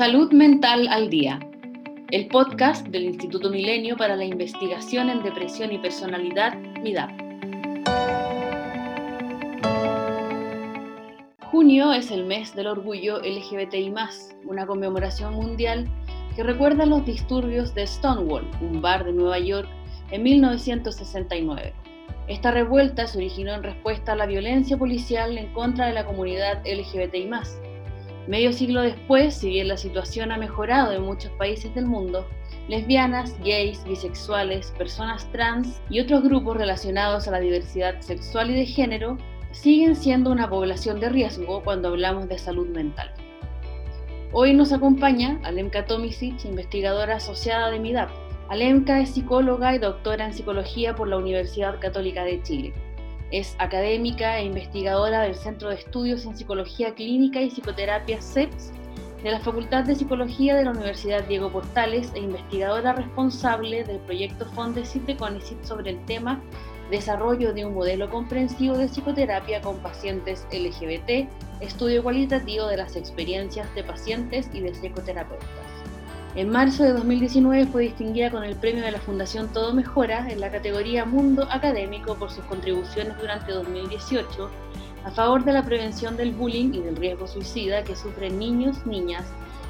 Salud 0.00 0.32
Mental 0.32 0.88
al 0.88 1.10
Día, 1.10 1.38
el 2.10 2.28
podcast 2.28 2.86
del 2.86 3.04
Instituto 3.04 3.50
Milenio 3.50 3.98
para 3.98 4.16
la 4.16 4.24
Investigación 4.24 5.10
en 5.10 5.22
Depresión 5.22 5.72
y 5.72 5.78
Personalidad, 5.78 6.56
MIDAP. 6.82 7.10
Junio 11.50 11.92
es 11.92 12.10
el 12.10 12.24
mes 12.24 12.56
del 12.56 12.68
orgullo 12.68 13.18
LGBTI, 13.18 13.92
una 14.46 14.66
conmemoración 14.66 15.34
mundial 15.34 15.86
que 16.34 16.44
recuerda 16.44 16.86
los 16.86 17.04
disturbios 17.04 17.74
de 17.74 17.86
Stonewall, 17.86 18.50
un 18.62 18.80
bar 18.80 19.04
de 19.04 19.12
Nueva 19.12 19.38
York, 19.38 19.68
en 20.12 20.22
1969. 20.22 21.74
Esta 22.26 22.50
revuelta 22.52 23.06
se 23.06 23.18
originó 23.18 23.52
en 23.52 23.64
respuesta 23.64 24.12
a 24.12 24.16
la 24.16 24.24
violencia 24.24 24.78
policial 24.78 25.36
en 25.36 25.52
contra 25.52 25.88
de 25.88 25.92
la 25.92 26.06
comunidad 26.06 26.62
LGBTI 26.64 27.26
Medio 28.30 28.52
siglo 28.52 28.82
después, 28.82 29.34
si 29.34 29.48
bien 29.48 29.66
la 29.66 29.76
situación 29.76 30.30
ha 30.30 30.38
mejorado 30.38 30.92
en 30.92 31.02
muchos 31.02 31.32
países 31.32 31.74
del 31.74 31.86
mundo, 31.86 32.24
lesbianas, 32.68 33.36
gays, 33.40 33.82
bisexuales, 33.82 34.72
personas 34.78 35.28
trans 35.32 35.82
y 35.90 35.98
otros 35.98 36.22
grupos 36.22 36.56
relacionados 36.56 37.26
a 37.26 37.32
la 37.32 37.40
diversidad 37.40 38.00
sexual 38.00 38.52
y 38.52 38.54
de 38.54 38.66
género 38.66 39.18
siguen 39.50 39.96
siendo 39.96 40.30
una 40.30 40.48
población 40.48 41.00
de 41.00 41.08
riesgo 41.08 41.64
cuando 41.64 41.88
hablamos 41.88 42.28
de 42.28 42.38
salud 42.38 42.68
mental. 42.68 43.12
Hoy 44.30 44.54
nos 44.54 44.72
acompaña 44.72 45.40
Alemka 45.42 45.86
Tomisic, 45.86 46.44
investigadora 46.44 47.16
asociada 47.16 47.68
de 47.72 47.80
MIDAP. 47.80 48.10
Alemka 48.48 49.00
es 49.00 49.10
psicóloga 49.10 49.74
y 49.74 49.78
doctora 49.78 50.26
en 50.26 50.34
psicología 50.34 50.94
por 50.94 51.08
la 51.08 51.16
Universidad 51.16 51.80
Católica 51.80 52.22
de 52.22 52.40
Chile. 52.44 52.72
Es 53.30 53.54
académica 53.58 54.38
e 54.38 54.44
investigadora 54.44 55.22
del 55.22 55.36
Centro 55.36 55.68
de 55.68 55.76
Estudios 55.76 56.24
en 56.24 56.36
Psicología 56.36 56.94
Clínica 56.94 57.40
y 57.40 57.50
Psicoterapia 57.50 58.20
CEPS 58.20 58.72
de 59.22 59.30
la 59.30 59.40
Facultad 59.40 59.84
de 59.84 59.94
Psicología 59.94 60.56
de 60.56 60.64
la 60.64 60.70
Universidad 60.70 61.22
Diego 61.24 61.52
Portales 61.52 62.10
e 62.14 62.20
investigadora 62.20 62.92
responsable 62.92 63.84
del 63.84 63.98
proyecto 63.98 64.46
Fondesit 64.46 65.04
de 65.04 65.16
CONICIT 65.16 65.62
sobre 65.62 65.90
el 65.90 66.04
tema 66.06 66.42
Desarrollo 66.90 67.52
de 67.52 67.64
un 67.64 67.74
modelo 67.74 68.10
comprensivo 68.10 68.76
de 68.76 68.88
psicoterapia 68.88 69.60
con 69.60 69.78
pacientes 69.78 70.44
LGBT, 70.50 71.28
estudio 71.60 72.02
cualitativo 72.02 72.66
de 72.66 72.78
las 72.78 72.96
experiencias 72.96 73.72
de 73.76 73.84
pacientes 73.84 74.50
y 74.52 74.60
de 74.60 74.72
psicoterapeutas. 74.72 75.59
En 76.36 76.48
marzo 76.48 76.84
de 76.84 76.92
2019 76.92 77.66
fue 77.66 77.82
distinguida 77.82 78.30
con 78.30 78.44
el 78.44 78.54
premio 78.54 78.84
de 78.84 78.92
la 78.92 79.00
Fundación 79.00 79.52
Todo 79.52 79.74
Mejora 79.74 80.30
en 80.30 80.40
la 80.40 80.52
categoría 80.52 81.04
Mundo 81.04 81.48
Académico 81.50 82.14
por 82.14 82.30
sus 82.30 82.44
contribuciones 82.44 83.18
durante 83.20 83.50
2018 83.50 84.48
a 85.04 85.10
favor 85.10 85.44
de 85.44 85.52
la 85.52 85.64
prevención 85.64 86.16
del 86.16 86.32
bullying 86.32 86.72
y 86.72 86.82
del 86.82 86.94
riesgo 86.94 87.26
suicida 87.26 87.82
que 87.82 87.96
sufren 87.96 88.38
niños, 88.38 88.86
niñas, 88.86 89.24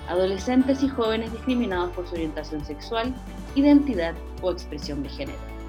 adolescentes 0.09 0.83
y 0.83 0.89
jóvenes 0.89 1.33
discriminados 1.33 1.93
por 1.93 2.07
su 2.07 2.15
orientación 2.15 2.63
sexual, 2.63 3.15
identidad 3.55 4.15
o 4.43 4.51
expresión 4.51 5.03
de 5.03 5.09
género. 5.09 5.60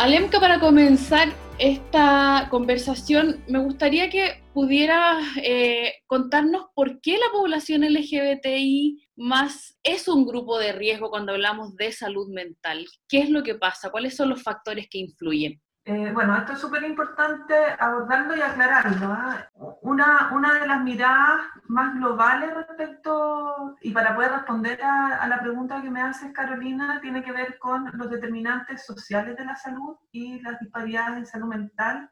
Alemka, 0.00 0.40
para 0.40 0.58
comenzar 0.60 1.28
esta 1.58 2.48
conversación, 2.50 3.44
me 3.48 3.58
gustaría 3.58 4.08
que 4.08 4.42
pudieras 4.54 5.22
eh, 5.42 5.92
contarnos 6.06 6.68
por 6.74 7.02
qué 7.02 7.18
la 7.18 7.30
población 7.30 7.82
LGBTI 7.82 9.10
más 9.16 9.78
es 9.82 10.08
un 10.08 10.24
grupo 10.24 10.58
de 10.58 10.72
riesgo 10.72 11.10
cuando 11.10 11.32
hablamos 11.32 11.76
de 11.76 11.92
salud 11.92 12.30
mental. 12.30 12.86
¿Qué 13.10 13.18
es 13.18 13.28
lo 13.28 13.42
que 13.42 13.56
pasa? 13.56 13.90
¿Cuáles 13.90 14.16
son 14.16 14.30
los 14.30 14.42
factores 14.42 14.88
que 14.90 15.00
influyen? 15.00 15.60
Eh, 15.92 16.12
bueno, 16.12 16.36
esto 16.36 16.52
es 16.52 16.60
súper 16.60 16.84
importante 16.84 17.52
abordarlo 17.80 18.36
y 18.36 18.40
aclararlo. 18.40 19.08
¿ah? 19.10 19.50
Una, 19.82 20.30
una 20.32 20.60
de 20.60 20.68
las 20.68 20.84
miradas 20.84 21.40
más 21.66 21.96
globales 21.96 22.54
respecto, 22.54 23.76
y 23.80 23.90
para 23.90 24.14
poder 24.14 24.30
responder 24.30 24.80
a, 24.84 25.26
la 25.26 25.40
pregunta 25.40 25.82
que 25.82 25.90
me 25.90 26.00
haces, 26.00 26.32
Carolina, 26.32 27.00
tiene 27.00 27.24
que 27.24 27.32
ver 27.32 27.58
con 27.58 27.90
los 27.94 28.08
determinantes 28.08 28.86
sociales 28.86 29.36
de 29.36 29.44
la 29.44 29.56
salud 29.56 29.96
y 30.12 30.40
las 30.42 30.60
disparidades 30.60 31.16
en 31.16 31.26
salud 31.26 31.48
mental, 31.48 32.08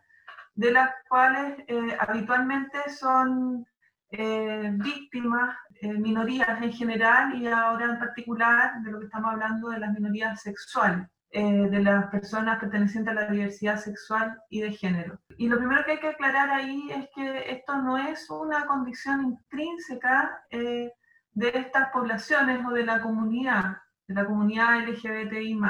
de 0.57 0.73
las 0.73 0.91
cuales 1.09 1.59
eh, 1.69 1.97
habitualmente 2.01 2.79
son 2.91 3.65
eh, 4.11 4.73
víctimas, 4.75 5.57
minorías 5.83 6.61
en 6.61 6.73
general 6.73 7.33
y 7.41 7.47
ahora 7.47 7.85
en 7.85 7.99
particular 8.01 8.73
de 8.83 8.91
lo 8.91 8.99
que 8.99 9.05
estamos 9.05 9.31
hablando 9.31 9.69
de 9.69 9.79
las 9.79 9.93
minorías 9.93 10.43
sexuales. 10.43 11.07
Eh, 11.31 11.69
de 11.69 11.81
las 11.83 12.07
personas 12.07 12.59
pertenecientes 12.59 13.13
a 13.13 13.21
la 13.21 13.31
diversidad 13.31 13.77
sexual 13.77 14.41
y 14.49 14.63
de 14.63 14.73
género. 14.73 15.21
Y 15.37 15.47
lo 15.47 15.59
primero 15.59 15.85
que 15.85 15.91
hay 15.93 16.01
que 16.01 16.09
aclarar 16.09 16.49
ahí 16.49 16.91
es 16.91 17.07
que 17.15 17.53
esto 17.53 17.77
no 17.83 17.99
es 17.99 18.31
una 18.31 18.65
condición 18.65 19.25
intrínseca 19.25 20.43
eh, 20.49 20.91
de 21.33 21.49
estas 21.51 21.91
poblaciones 21.91 22.65
o 22.67 22.71
de 22.71 22.87
la 22.87 23.03
comunidad, 23.03 23.77
de 24.07 24.15
la 24.15 24.25
comunidad 24.25 24.89
LGBTI 24.89 25.61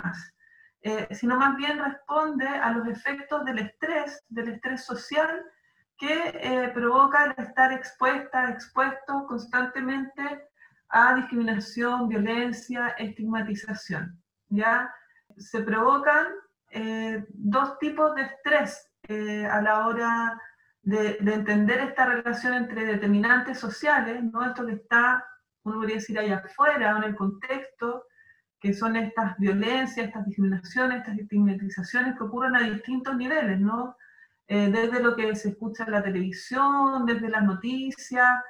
eh, 0.82 1.08
sino 1.10 1.36
más 1.36 1.56
bien 1.56 1.76
responde 1.76 2.46
a 2.46 2.70
los 2.70 2.86
efectos 2.86 3.44
del 3.44 3.58
estrés, 3.58 4.24
del 4.28 4.50
estrés 4.50 4.84
social 4.84 5.44
que 5.98 6.70
provoca 6.72 7.24
el 7.24 7.44
estar 7.44 7.72
expuesta, 7.72 8.48
expuesto 8.48 9.26
constantemente 9.26 10.22
a 10.90 11.14
discriminación, 11.14 12.08
violencia, 12.08 12.90
estigmatización. 12.90 14.22
¿ya? 14.50 14.94
Se 15.38 15.62
provocan 15.62 16.26
eh, 16.70 17.24
dos 17.30 17.78
tipos 17.78 18.14
de 18.14 18.22
estrés 18.22 18.90
eh, 19.08 19.46
a 19.46 19.62
la 19.62 19.86
hora 19.86 20.40
de, 20.82 21.16
entender 21.20 21.80
esta 21.80 22.06
relación 22.06 22.54
entre 22.54 22.84
determinantes 22.84 23.58
sociales, 23.58 24.22
¿no? 24.24 24.44
esto 24.44 24.66
que 24.66 24.72
está, 24.72 25.24
uno 25.62 25.76
podría 25.76 25.96
decir, 25.96 26.18
allá 26.18 26.42
afuera, 26.44 26.96
en 26.96 27.04
el 27.04 27.16
contexto, 27.16 28.04
que 28.60 28.74
son 28.74 28.96
estas 28.96 29.36
violencias, 29.38 30.06
estas 30.06 30.26
discriminaciones, 30.26 30.98
estas 30.98 31.18
estigmatizaciones 31.18 32.16
que 32.16 32.24
ocurren 32.24 32.56
a 32.56 32.62
distintos 32.62 33.16
niveles, 33.16 33.60
¿no? 33.60 33.96
Eh, 34.48 34.68
desde 34.70 35.00
lo 35.00 35.14
que 35.14 35.36
se 35.36 35.50
escucha 35.50 35.84
en 35.84 35.92
la 35.92 36.02
televisión, 36.02 37.06
desde 37.06 37.28
las 37.28 37.44
noticias, 37.44 38.40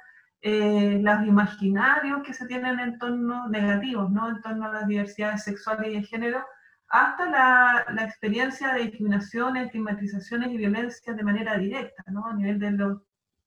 los 0.41 1.27
imaginarios 1.27 2.23
que 2.23 2.33
se 2.33 2.47
tienen 2.47 2.79
en 2.79 2.97
torno 2.97 3.49
negativos, 3.49 4.09
¿no? 4.09 4.29
En 4.29 4.41
torno 4.41 4.65
a 4.65 4.73
las 4.73 4.87
diversidades 4.87 5.43
sexuales 5.43 5.91
y 5.91 5.95
de 5.95 6.03
género, 6.03 6.45
hasta 6.89 7.25
la, 7.25 7.85
la, 7.93 8.03
experiencia 8.03 8.73
de 8.73 8.81
discriminaciones, 8.81 9.67
estigmatizaciones 9.67 10.51
y 10.51 10.57
violencia 10.57 11.13
de 11.13 11.23
manera 11.23 11.57
directa, 11.57 12.03
¿no? 12.07 12.25
a 12.25 12.33
nivel 12.33 12.59
de 12.59 12.71
los 12.71 13.01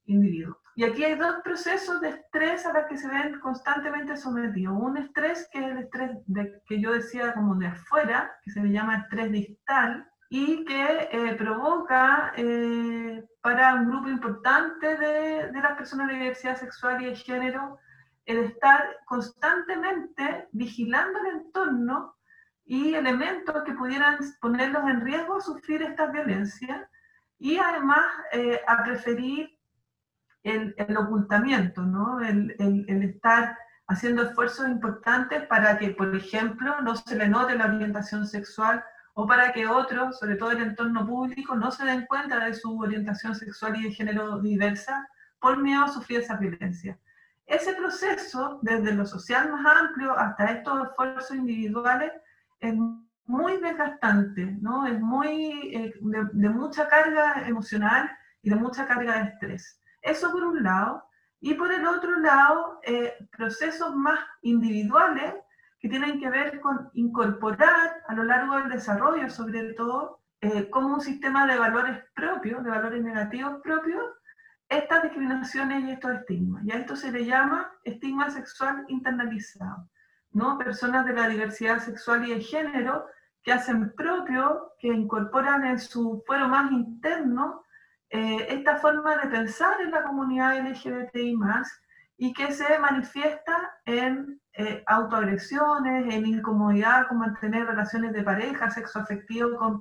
individuos. 0.06 0.56
Y 0.74 0.84
aquí 0.84 1.04
hay 1.04 1.16
dos 1.16 1.36
procesos 1.44 2.00
de 2.00 2.10
estrés 2.10 2.64
a 2.64 2.72
los 2.72 2.84
que 2.86 2.96
se 2.96 3.08
ven 3.08 3.38
constantemente 3.40 4.16
sometidos. 4.16 4.74
Un 4.80 4.96
estrés 4.96 5.48
que 5.52 5.58
es 5.58 5.66
el 5.66 5.78
estrés 5.78 6.10
de, 6.26 6.62
que 6.66 6.80
yo 6.80 6.92
decía 6.92 7.34
como 7.34 7.56
de 7.56 7.66
afuera, 7.66 8.32
que 8.42 8.50
se 8.50 8.62
le 8.62 8.72
llama 8.72 8.96
estrés 8.96 9.30
distal, 9.32 10.08
y 10.30 10.64
que 10.64 11.08
eh, 11.12 11.34
provoca 11.34 12.32
eh, 12.36 13.22
para 13.42 13.74
un 13.74 13.90
grupo 13.90 14.08
importante 14.08 14.96
de, 14.96 15.52
de 15.52 15.60
las 15.60 15.76
personas 15.76 16.08
de 16.08 16.14
diversidad 16.14 16.56
sexual 16.56 17.02
y 17.02 17.06
de 17.06 17.16
género 17.16 17.78
el 18.24 18.38
estar 18.38 18.96
constantemente 19.04 20.48
vigilando 20.52 21.18
el 21.18 21.36
entorno 21.36 22.14
y 22.64 22.94
elementos 22.94 23.62
que 23.64 23.72
pudieran 23.72 24.18
ponerlos 24.40 24.84
en 24.88 25.00
riesgo 25.00 25.36
a 25.36 25.40
sufrir 25.40 25.82
esta 25.82 26.06
violencia 26.06 26.88
y 27.38 27.58
además 27.58 28.04
eh, 28.32 28.60
a 28.66 28.84
preferir 28.84 29.58
el, 30.42 30.74
el 30.76 30.96
ocultamiento, 30.96 31.82
¿no? 31.82 32.20
El, 32.20 32.54
el, 32.58 32.84
el, 32.88 33.02
estar 33.02 33.56
haciendo 33.88 34.22
esfuerzos 34.22 34.66
importantes 34.68 35.46
para 35.46 35.78
que, 35.78 35.90
por 35.90 36.14
ejemplo, 36.14 36.80
no 36.80 36.96
se 36.96 37.16
le 37.16 37.28
note 37.28 37.56
la 37.56 37.66
orientación 37.66 38.26
sexual 38.26 38.84
o 39.14 39.26
para 39.26 39.52
que 39.52 39.66
otros, 39.66 40.18
sobre 40.18 40.36
todo 40.36 40.52
el 40.52 40.62
entorno 40.62 41.06
público, 41.06 41.54
no 41.54 41.70
se 41.70 41.84
den 41.84 42.06
cuenta 42.06 42.44
de 42.44 42.54
su 42.54 42.78
orientación 42.78 43.34
sexual 43.34 43.76
y 43.76 43.84
de 43.84 43.92
género 43.92 44.38
diversa 44.38 45.06
por 45.38 45.58
miedo 45.58 45.84
a 45.84 45.92
sufrir 45.92 46.20
esa 46.20 46.36
violencia. 46.36 46.98
Ese 47.46 47.74
proceso, 47.74 48.60
desde 48.62 48.94
lo 48.94 49.04
social 49.04 49.50
más 49.50 49.66
amplio 49.76 50.16
hasta 50.16 50.52
estos 50.52 50.88
esfuerzos 50.88 51.36
individuales, 51.36 52.12
es 52.62 52.74
muy 53.26 53.56
desgastante, 53.58 54.56
¿no? 54.60 54.86
Es 54.86 54.98
muy, 55.00 55.74
eh, 55.74 55.94
de, 56.00 56.48
mucha 56.48 56.88
carga 56.88 57.46
emocional 57.46 58.10
y 58.40 58.50
de 58.50 58.56
mucha 58.56 58.86
carga 58.86 59.18
de 59.18 59.30
estrés. 59.30 59.80
Eso 60.00 60.30
por 60.30 60.44
un 60.44 60.62
lado. 60.62 61.04
Y 61.40 61.54
por 61.54 61.72
el 61.72 61.84
otro 61.86 62.20
lado, 62.20 62.78
eh, 62.84 63.14
procesos 63.36 63.96
más 63.96 64.20
individuales 64.42 65.34
que 65.80 65.88
tienen 65.88 66.20
que 66.20 66.30
ver 66.30 66.60
con 66.60 66.88
incorporar 66.94 67.96
a 68.06 68.14
lo 68.14 68.22
largo 68.22 68.56
del 68.56 68.70
desarrollo, 68.70 69.28
sobre 69.28 69.74
todo, 69.74 70.20
eh, 70.40 70.70
como 70.70 70.94
un 70.94 71.00
sistema 71.00 71.44
de 71.46 71.58
valores 71.58 71.98
propios, 72.14 72.62
de 72.62 72.70
valores 72.70 73.02
negativos 73.02 73.60
propios, 73.60 74.04
estas 74.68 75.02
discriminaciones 75.02 75.82
y 75.82 75.90
estos 75.90 76.12
estigmas. 76.12 76.64
Y 76.64 76.70
a 76.70 76.76
esto 76.76 76.94
se 76.94 77.10
le 77.10 77.24
llama 77.24 77.72
estigma 77.82 78.30
sexual 78.30 78.84
internalizado. 78.86 79.88
¿No? 80.32 80.58
Personas 80.58 81.06
de 81.06 81.12
la 81.12 81.28
diversidad 81.28 81.78
sexual 81.78 82.26
y 82.26 82.34
de 82.34 82.40
género 82.40 83.06
que 83.42 83.52
hacen 83.52 83.92
propio, 83.94 84.72
que 84.78 84.88
incorporan 84.88 85.64
en 85.66 85.78
su 85.78 86.22
fuero 86.26 86.48
más 86.48 86.70
interno 86.70 87.64
eh, 88.10 88.46
esta 88.50 88.76
forma 88.76 89.16
de 89.16 89.28
pensar 89.28 89.80
en 89.80 89.90
la 89.90 90.04
comunidad 90.04 90.58
LGBTI 90.58 91.38
y 92.18 92.32
que 92.34 92.52
se 92.52 92.78
manifiesta 92.78 93.72
en 93.84 94.40
eh, 94.52 94.84
autoagresiones, 94.86 96.14
en 96.14 96.26
incomodidad 96.26 97.08
con 97.08 97.18
mantener 97.18 97.66
relaciones 97.66 98.12
de 98.12 98.22
pareja, 98.22 98.70
sexo 98.70 99.00
afectivo 99.00 99.56
con, 99.56 99.80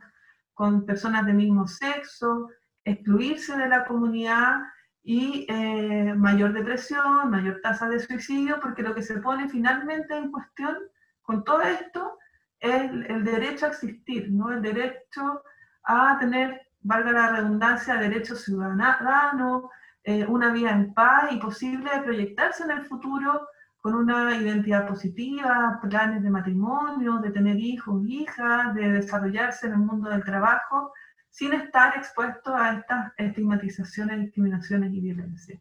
con 0.53 0.85
personas 0.85 1.25
del 1.25 1.35
mismo 1.35 1.67
sexo, 1.67 2.49
excluirse 2.85 3.57
de 3.57 3.67
la 3.67 3.85
comunidad 3.85 4.61
y 5.03 5.45
eh, 5.49 6.13
mayor 6.15 6.53
depresión, 6.53 7.29
mayor 7.29 7.59
tasa 7.61 7.89
de 7.89 7.99
suicidio, 7.99 8.59
porque 8.61 8.83
lo 8.83 8.93
que 8.93 9.01
se 9.01 9.19
pone 9.19 9.49
finalmente 9.49 10.15
en 10.15 10.31
cuestión 10.31 10.77
con 11.21 11.43
todo 11.43 11.61
esto 11.61 12.17
es 12.59 12.91
el, 13.09 13.23
derecho 13.23 13.65
a 13.65 13.69
existir, 13.69 14.31
¿no? 14.31 14.51
el 14.51 14.61
derecho 14.61 15.41
a 15.83 16.17
tener, 16.19 16.61
valga 16.81 17.11
la 17.11 17.31
redundancia, 17.31 17.95
derecho 17.95 18.35
ciudadano, 18.35 19.71
eh, 20.03 20.25
una 20.25 20.51
vida 20.51 20.71
en 20.71 20.93
paz 20.93 21.31
y 21.31 21.37
posible 21.37 21.89
de 21.91 22.01
proyectarse 22.01 22.63
en 22.63 22.71
el 22.71 22.85
futuro 22.85 23.47
con 23.81 23.95
una 23.95 24.35
identidad 24.35 24.87
positiva, 24.87 25.79
planes 25.81 26.21
de 26.21 26.29
matrimonio, 26.29 27.17
de 27.17 27.31
tener 27.31 27.57
hijos, 27.57 28.03
hijas, 28.07 28.75
de 28.75 28.91
desarrollarse 28.91 29.65
en 29.65 29.73
el 29.73 29.79
mundo 29.79 30.09
del 30.09 30.23
trabajo, 30.23 30.93
sin 31.31 31.53
estar 31.53 31.97
expuesto 31.97 32.55
a 32.55 32.73
estas 32.73 33.13
estigmatizaciones, 33.17 34.19
discriminaciones 34.19 34.93
y 34.93 34.99
violencia. 34.99 35.59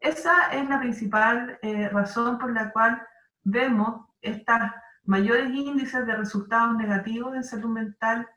Esa 0.00 0.50
es 0.52 0.68
la 0.68 0.80
principal 0.80 1.58
eh, 1.62 1.88
razón 1.88 2.38
por 2.38 2.52
la 2.52 2.70
cual 2.72 3.00
vemos 3.44 4.04
estos 4.20 4.58
mayores 5.04 5.50
índices 5.50 6.04
de 6.06 6.16
resultados 6.16 6.76
negativos 6.76 7.34
en 7.36 7.44
salud 7.44 7.70
mental 7.70 8.28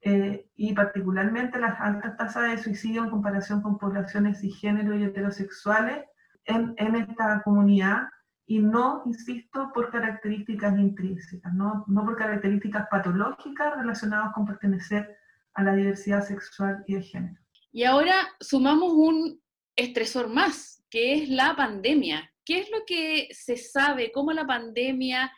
eh, 0.00 0.50
y 0.56 0.72
particularmente 0.72 1.60
las 1.60 1.78
altas 1.80 2.16
tasas 2.16 2.50
de 2.50 2.58
suicidio 2.58 3.04
en 3.04 3.10
comparación 3.10 3.60
con 3.60 3.78
poblaciones 3.78 4.40
cisgénero 4.40 4.94
y 4.96 5.04
heterosexuales 5.04 6.04
en, 6.44 6.74
en 6.78 6.96
esta 6.96 7.42
comunidad 7.42 8.08
y 8.46 8.60
no, 8.60 9.02
insisto, 9.04 9.70
por 9.74 9.90
características 9.90 10.78
intrínsecas, 10.78 11.52
no, 11.52 11.84
no 11.88 12.04
por 12.04 12.16
características 12.16 12.86
patológicas 12.88 13.76
relacionadas 13.76 14.32
con 14.32 14.46
pertenecer 14.46 15.16
a 15.56 15.62
la 15.62 15.74
diversidad 15.74 16.22
sexual 16.22 16.84
y 16.86 16.94
de 16.94 17.02
género. 17.02 17.40
Y 17.72 17.84
ahora 17.84 18.14
sumamos 18.40 18.92
un 18.92 19.42
estresor 19.74 20.28
más, 20.28 20.84
que 20.88 21.14
es 21.14 21.28
la 21.28 21.56
pandemia. 21.56 22.30
¿Qué 22.44 22.60
es 22.60 22.70
lo 22.70 22.84
que 22.86 23.28
se 23.32 23.56
sabe? 23.56 24.12
¿Cómo 24.12 24.32
la 24.32 24.46
pandemia, 24.46 25.32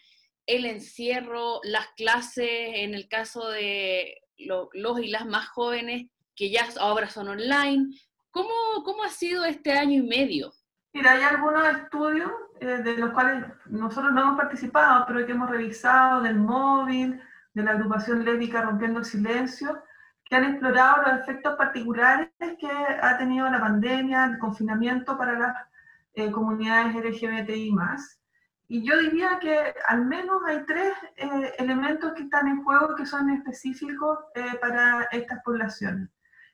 el 0.47 0.67
encierro, 0.67 1.61
las 1.65 1.89
clases, 1.97 2.49
en 2.51 2.95
el 2.95 3.09
caso 3.09 3.49
de 3.49 4.21
los 4.37 5.01
y 5.01 5.09
las 5.09 5.27
más 5.27 5.49
jóvenes, 5.49 6.07
que 6.37 6.51
ya 6.51 6.69
ahora 6.81 7.09
son 7.09 7.29
online, 7.29 7.89
¿cómo, 8.31 8.51
cómo 8.85 9.03
ha 9.03 9.09
sido 9.09 9.45
este 9.45 9.73
año 9.73 10.05
y 10.05 10.07
medio? 10.07 10.53
Mira, 10.93 11.13
hay 11.13 11.23
algunos 11.23 11.67
estudios 11.77 12.31
eh, 12.61 12.67
de 12.67 12.97
los 12.97 13.11
cuales 13.11 13.45
nosotros 13.67 14.13
no 14.13 14.21
hemos 14.21 14.37
participado, 14.37 15.05
pero 15.07 15.27
que 15.27 15.33
hemos 15.33 15.51
revisado 15.51 16.23
del 16.23 16.37
móvil, 16.37 17.21
de 17.55 17.63
la 17.63 17.73
agrupación 17.73 18.25
lévica 18.25 18.63
Rompiendo 18.63 19.01
el 19.01 19.05
Silencio, 19.05 19.83
que 20.29 20.37
han 20.37 20.45
explorado 20.45 21.03
los 21.03 21.21
efectos 21.21 21.57
particulares 21.57 22.29
que 22.39 22.71
ha 22.71 23.17
tenido 23.19 23.49
la 23.49 23.61
pandemia, 23.61 24.27
el 24.27 24.39
confinamiento 24.39 25.17
para 25.17 25.39
las 25.39 25.57
eh, 26.15 26.31
comunidades 26.31 26.95
LGBTI 26.95 27.75
Y 28.69 28.87
yo 28.87 28.99
diría 28.99 29.39
que 29.41 29.75
al 29.87 30.05
menos 30.05 30.43
hay 30.47 30.65
tres 30.67 30.93
eh, 31.17 31.55
elementos 31.59 32.13
que 32.13 32.25
están 32.25 32.49
en 32.49 32.63
juego 32.65 32.95
que 32.95 33.07
son 33.07 33.31
específicos 33.31 34.19
para 34.61 35.09
estas 35.13 35.43
poblaciones. 35.43 36.09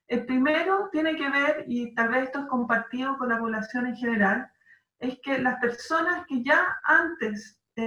El 0.07 0.27
primero 0.27 0.91
tiene 0.93 1.17
que 1.17 1.29
ver, 1.29 1.65
y 1.67 1.95
tal 1.95 2.11
vez 2.11 2.25
esto 2.25 2.41
es 2.41 2.47
compartido 2.47 3.17
con 3.17 3.31
la 3.31 3.39
población 3.39 3.87
en 3.87 3.97
general, 3.97 4.51
es 4.99 5.19
que 5.23 5.39
las 5.39 5.59
personas 5.61 6.25
que 6.29 6.43
ya 6.43 6.79
antes 6.85 7.59
eh, 7.77 7.83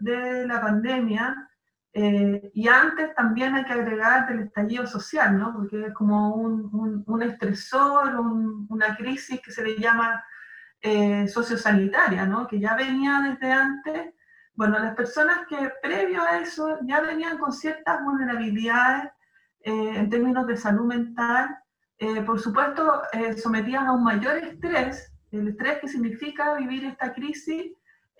de, 0.00 0.46
la 0.46 0.60
pandemia, 0.60 1.50
eh, 1.94 2.50
y 2.54 2.68
antes 2.68 3.14
también 3.14 3.54
hay 3.54 3.64
que 3.64 3.74
agregar 3.74 4.26
del 4.26 4.40
estallido 4.40 4.86
social, 4.86 5.38
¿no? 5.38 5.52
porque 5.52 5.86
es 5.86 5.94
como 5.94 6.34
un, 6.34 7.04
un, 7.06 7.22
estresor, 7.22 8.18
una 8.68 8.96
crisis 8.96 9.40
que 9.42 9.50
se 9.50 9.62
le 9.62 9.78
llama 9.78 10.24
eh, 10.80 11.28
sociosanitaria, 11.28 12.24
¿no? 12.24 12.46
que 12.46 12.58
ya 12.58 12.74
venía 12.76 13.20
desde 13.20 13.52
antes. 13.52 14.14
Bueno, 14.54 14.78
las 14.78 14.94
personas 14.94 15.40
que 15.48 15.70
previo 15.82 16.22
a 16.22 16.38
eso 16.38 16.78
ya 16.86 17.00
venían 17.00 17.36
con 17.38 17.52
ciertas 17.52 18.02
vulnerabilidades 18.02 19.10
en 19.64 20.10
términos 20.10 20.46
de 20.48 20.56
salud 20.56 20.86
mental, 20.86 21.56
por 22.26 22.40
supuesto, 22.40 23.02
sometidas 23.36 23.86
a 23.86 23.92
un 23.92 24.02
mayor 24.02 24.36
estrés, 24.38 25.12
el 25.30 25.48
estrés 25.48 25.78
que 25.78 25.88
significa 25.88 26.54
vivir 26.56 26.84
esta 26.84 27.12
crisis, 27.14 27.72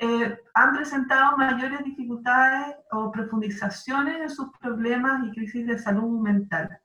eh, 0.05 0.37
han 0.55 0.75
presentado 0.75 1.37
mayores 1.37 1.85
dificultades 1.85 2.75
o 2.91 3.13
profundizaciones 3.13 4.21
en 4.21 4.31
sus 4.31 4.49
problemas 4.59 5.25
y 5.25 5.31
crisis 5.31 5.65
de 5.65 5.79
salud 5.79 6.21
mental. 6.21 6.77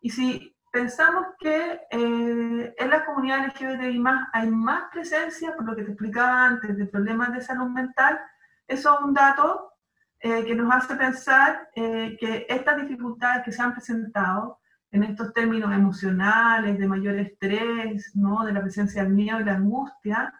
Y 0.00 0.10
si 0.10 0.52
pensamos 0.72 1.26
que 1.38 1.80
eh, 1.88 2.74
en 2.76 2.90
la 2.90 3.04
comunidad 3.04 3.46
LGBTI 3.46 4.02
hay 4.32 4.50
más 4.50 4.90
presencia, 4.90 5.54
por 5.54 5.64
lo 5.64 5.76
que 5.76 5.84
te 5.84 5.92
explicaba 5.92 6.46
antes, 6.46 6.76
de 6.76 6.86
problemas 6.86 7.34
de 7.34 7.40
salud 7.40 7.68
mental, 7.68 8.18
eso 8.66 8.94
es 8.94 9.00
un 9.00 9.14
dato 9.14 9.70
eh, 10.18 10.44
que 10.44 10.56
nos 10.56 10.74
hace 10.74 10.96
pensar 10.96 11.68
que 11.72 12.46
estas 12.48 12.78
dificultades 12.78 13.44
que 13.44 13.52
se 13.52 13.62
han 13.62 13.74
presentado 13.74 14.58
en 14.90 15.04
estos 15.04 15.32
términos 15.32 15.72
emocionales, 15.72 16.80
de 16.80 16.88
mayor 16.88 17.14
estrés, 17.14 18.10
¿no? 18.16 18.44
de 18.44 18.52
la 18.52 18.62
presencia 18.62 19.04
del 19.04 19.12
miedo 19.12 19.40
y 19.40 19.44
la 19.44 19.54
angustia, 19.54 20.34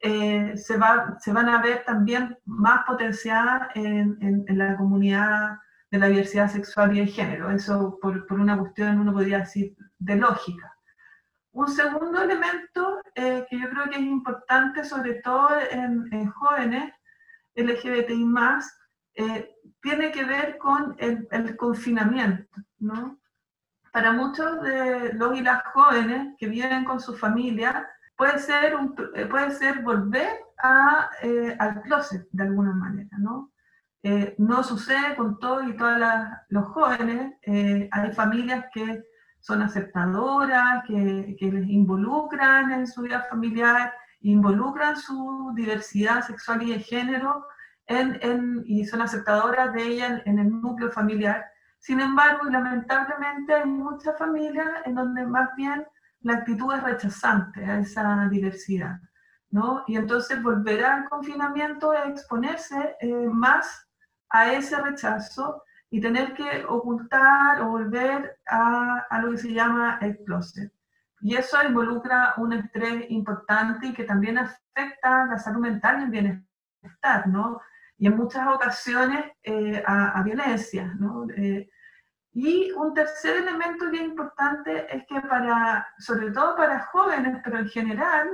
eh, 0.00 0.56
se, 0.56 0.76
va, 0.76 1.16
se 1.20 1.32
van 1.32 1.48
a 1.48 1.62
ver 1.62 1.84
también 1.84 2.38
más 2.44 2.84
potenciadas 2.84 3.68
en, 3.74 4.16
en, 4.20 4.58
la 4.58 4.76
comunidad 4.76 5.58
de 5.90 5.98
la 5.98 6.08
diversidad 6.08 6.50
sexual 6.50 6.96
y 6.96 7.00
de 7.00 7.06
género. 7.06 7.50
Eso 7.50 7.98
por, 8.00 8.26
por 8.26 8.40
una 8.40 8.58
cuestión, 8.58 8.98
uno 8.98 9.12
podría 9.12 9.40
decir, 9.40 9.74
de 9.98 10.16
lógica. 10.16 10.74
Un 11.52 11.68
segundo 11.68 12.20
elemento 12.22 13.00
eh, 13.14 13.46
que 13.48 13.58
yo 13.58 13.70
creo 13.70 13.84
que 13.84 13.96
es 13.96 14.02
importante, 14.02 14.84
sobre 14.84 15.14
todo 15.14 15.48
en, 15.70 16.06
en 16.12 16.30
jóvenes 16.30 16.92
LGBTI+, 17.54 18.26
eh, 19.14 19.50
tiene 19.80 20.12
que 20.12 20.24
ver 20.24 20.58
con 20.58 20.94
el, 20.98 21.26
el 21.30 21.56
confinamiento, 21.56 22.60
¿no? 22.78 23.18
para 23.96 24.12
muchos 24.12 24.60
de 24.60 25.14
los 25.14 25.38
y 25.38 25.40
las 25.40 25.62
jóvenes 25.72 26.34
que 26.36 26.48
viven 26.48 26.84
con 26.84 27.00
su 27.00 27.16
familia, 27.16 27.88
puede 28.16 28.38
ser, 28.38 28.74
un, 28.74 28.94
eh, 29.14 29.26
puede 29.26 29.50
ser 29.52 29.82
volver 29.82 30.30
a, 30.62 31.10
eh, 31.22 31.56
al 31.58 31.82
closet 31.82 32.26
de 32.32 32.42
alguna 32.42 32.72
manera, 32.72 33.16
¿no? 33.18 33.52
Eh, 34.02 34.34
no 34.38 34.62
sucede 34.62 35.16
con 35.16 35.38
todos 35.38 35.66
y 35.68 35.76
todas 35.76 36.28
los 36.48 36.66
jóvenes, 36.68 37.34
hay 37.90 38.12
familias 38.12 38.66
que 38.72 39.02
son 39.40 39.62
aceptadoras, 39.62 40.84
que, 40.86 41.36
que, 41.38 41.50
les 41.50 41.68
involucran 41.68 42.70
en 42.72 42.86
su 42.86 43.02
vida 43.02 43.26
familiar, 43.28 43.92
involucran 44.20 44.96
su 44.96 45.52
diversidad 45.56 46.22
sexual 46.22 46.62
y 46.62 46.72
de 46.72 46.80
género 46.80 47.46
en, 47.86 48.18
en, 48.22 48.62
y 48.66 48.84
son 48.84 49.02
aceptadoras 49.02 49.72
de 49.72 49.82
ella 49.82 50.06
en, 50.06 50.22
en 50.26 50.38
el 50.38 50.60
núcleo 50.60 50.90
familiar 50.90 51.44
sin 51.86 52.00
embargo, 52.00 52.50
lamentablemente 52.50 53.54
hay 53.54 53.66
muchas 53.66 54.18
familias 54.18 54.66
en 54.86 54.96
donde 54.96 55.24
más 55.24 55.54
bien 55.56 55.86
la 56.20 56.34
actitud 56.34 56.74
es 56.74 56.82
rechazante 56.82 57.64
a 57.64 57.78
esa 57.78 58.28
diversidad, 58.28 58.98
¿no? 59.50 59.84
Y 59.86 59.96
entonces 59.96 60.42
volver 60.42 60.84
al 60.84 61.08
confinamiento 61.08 61.92
es 61.92 62.08
exponerse 62.08 62.96
eh, 63.00 63.28
más 63.30 63.88
a 64.30 64.52
ese 64.52 64.80
rechazo 64.80 65.62
y 65.90 66.00
tener 66.00 66.34
que 66.34 66.64
ocultar 66.68 67.60
o 67.62 67.68
volver 67.68 68.38
a, 68.46 69.06
a, 69.08 69.20
lo 69.20 69.30
que 69.32 69.38
se 69.38 69.52
llama 69.52 69.98
el 70.02 70.18
closet. 70.24 70.72
Y 71.20 71.36
eso 71.36 71.62
involucra 71.62 72.34
un 72.36 72.52
estrés 72.52 73.06
importante 73.10 73.86
y 73.86 73.94
que 73.94 74.04
también 74.04 74.38
afecta 74.38 75.26
la 75.26 75.38
salud 75.38 75.60
mental 75.60 76.00
y 76.00 76.04
el 76.04 76.10
bienestar, 76.10 77.26
¿no? 77.28 77.60
Y 77.98 78.06
en 78.06 78.16
muchas 78.16 78.46
ocasiones 78.48 79.32
eh, 79.42 79.82
a, 79.86 80.18
a, 80.18 80.22
violencia, 80.22 80.92
¿no? 80.98 81.26
Eh, 81.36 81.70
y 82.38 82.70
un 82.72 82.92
tercer 82.92 83.38
elemento 83.38 83.86
es 83.86 83.98
importante 83.98 84.94
es 84.94 85.06
que 85.06 85.18
para, 85.22 85.88
sobre 85.98 86.30
todo 86.32 86.54
para 86.54 86.80
jóvenes, 86.80 87.40
pero 87.42 87.60
en 87.60 87.68
general, 87.68 88.28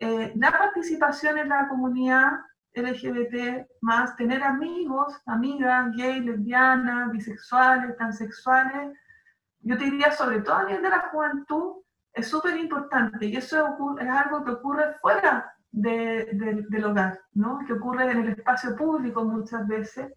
eh, 0.00 0.34
la 0.36 0.50
participación 0.50 1.38
en 1.38 1.48
la 1.48 1.66
comunidad 1.66 2.40
LGBT, 2.74 3.66
más 3.80 4.14
tener 4.16 4.42
amigos, 4.42 5.18
amigas, 5.24 5.96
gay, 5.96 6.20
lesbianas, 6.20 7.10
bisexuales, 7.10 7.96
transexuales, 7.96 8.94
yo 9.60 9.78
te 9.78 9.84
diría 9.84 10.12
sobre 10.12 10.40
todo 10.42 10.56
a 10.56 10.64
nivel 10.64 10.82
de 10.82 10.90
la 10.90 11.08
juventud, 11.10 11.76
es 12.12 12.28
súper 12.28 12.54
importante 12.54 13.24
y 13.24 13.36
eso 13.38 13.96
es 13.98 14.08
algo 14.08 14.44
que 14.44 14.50
ocurre 14.50 14.92
fuera 15.00 15.54
de, 15.72 16.66
del 16.68 16.84
hogar, 16.84 17.18
¿no? 17.32 17.60
que 17.66 17.72
ocurre 17.72 18.10
en 18.10 18.20
el 18.24 18.28
espacio 18.28 18.76
público 18.76 19.24
muchas 19.24 19.66
veces 19.66 20.12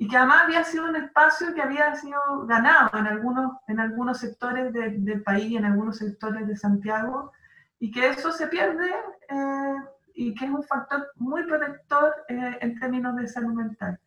y 0.00 0.08
que 0.08 0.16
además 0.16 0.44
había 0.44 0.64
sido 0.64 0.88
un 0.88 0.96
espacio 0.96 1.52
que 1.52 1.60
había 1.60 1.94
sido 1.94 2.46
ganado 2.46 2.98
en 2.98 3.06
algunos, 3.06 3.58
en 3.68 3.80
algunos 3.80 4.16
sectores 4.16 4.72
del 4.72 5.22
país, 5.22 5.54
en 5.54 5.66
algunos 5.66 5.98
sectores 5.98 6.48
de 6.48 6.56
Santiago, 6.56 7.32
y 7.78 7.90
que 7.90 8.08
eso 8.08 8.32
se 8.32 8.46
pierde 8.46 8.90
eh, 9.28 9.74
y 10.14 10.34
que 10.34 10.46
es 10.46 10.50
un 10.50 10.62
factor 10.62 11.06
muy 11.16 11.44
protector 11.44 12.14
eh, 12.28 12.56
en 12.62 12.80
términos 12.80 13.14
de 13.16 13.28
salud 13.28 13.52
mental. 13.52 14.00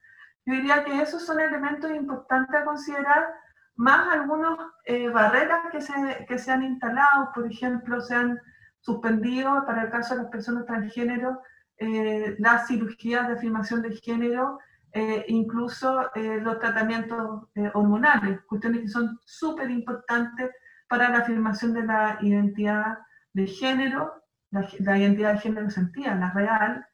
Yo 0.47 0.55
diría 0.55 0.83
que 0.83 0.99
esos 0.99 1.23
son 1.27 1.39
elementos 1.39 1.91
importantes 1.91 2.55
a 2.55 2.65
considerar, 2.65 3.27
más 3.75 4.11
algunas 4.11 4.57
eh, 4.85 5.09
barreras 5.09 5.69
que 5.71 5.79
se, 5.79 6.25
que 6.27 6.39
se 6.39 6.51
han 6.51 6.63
instalado, 6.63 7.29
por 7.35 7.45
ejemplo, 7.45 8.01
se 8.01 8.15
han 8.15 8.39
suspendido 8.79 9.63
para 9.67 9.83
el 9.83 9.91
caso 9.91 10.15
de 10.15 10.23
las 10.23 10.31
personas 10.31 10.65
transgénero 10.65 11.39
eh, 11.77 12.35
las 12.39 12.67
cirugías 12.67 13.27
de 13.27 13.33
afirmación 13.33 13.81
de 13.81 13.95
género, 13.95 14.59
eh, 14.93 15.25
incluso 15.27 16.13
eh, 16.15 16.39
los 16.41 16.59
tratamientos 16.59 17.47
hormonales, 17.73 18.41
cuestiones 18.47 18.81
que 18.81 18.87
son 18.89 19.19
súper 19.25 19.69
importantes 19.71 20.51
para 20.87 21.09
la 21.09 21.19
afirmación 21.19 21.73
de 21.73 21.83
la 21.83 22.17
identidad 22.21 22.99
de 23.33 23.47
género, 23.47 24.13
la, 24.51 24.97
identidad 24.97 25.33
de 25.33 25.39
género 25.39 25.69
sentida, 25.69 26.15
la 26.15 26.31
real, 26.31 26.85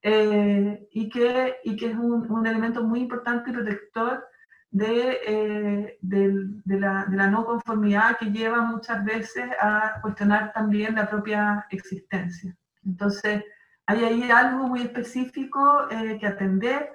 y, 0.00 1.08
que, 1.08 1.56
y 1.64 1.76
que 1.76 1.90
es 1.90 1.96
un, 1.96 2.30
un, 2.30 2.46
elemento 2.46 2.84
muy 2.84 3.00
importante 3.00 3.50
y 3.50 3.52
protector 3.52 4.24
de, 4.70 5.98
de, 6.00 6.78
la, 6.78 7.04
de, 7.08 7.16
la, 7.16 7.26
no 7.26 7.44
conformidad 7.44 8.16
que 8.16 8.26
lleva 8.26 8.60
muchas 8.62 9.04
veces 9.04 9.50
a 9.60 10.00
cuestionar 10.00 10.52
también 10.52 10.94
la 10.94 11.08
propia 11.08 11.66
existencia. 11.70 12.56
Entonces, 12.84 13.42
hay 13.88 14.04
ahí 14.04 14.30
algo 14.30 14.68
muy 14.68 14.82
específico 14.82 15.88
eh, 15.90 16.18
que 16.20 16.26
atender, 16.26 16.92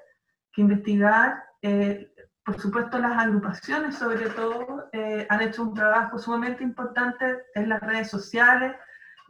que 0.54 0.62
investigar. 0.62 1.44
Eh, 1.62 2.12
por 2.46 2.60
supuesto, 2.60 3.00
las 3.00 3.18
agrupaciones, 3.18 3.96
sobre 3.96 4.30
todo, 4.30 4.90
eh, 4.92 5.26
han 5.30 5.42
hecho 5.42 5.64
un 5.64 5.74
trabajo 5.74 6.18
sumamente 6.18 6.64
importante 6.64 7.44
en 7.56 7.70
las 7.70 7.82
redes 7.82 8.10
sociales, 8.10 8.76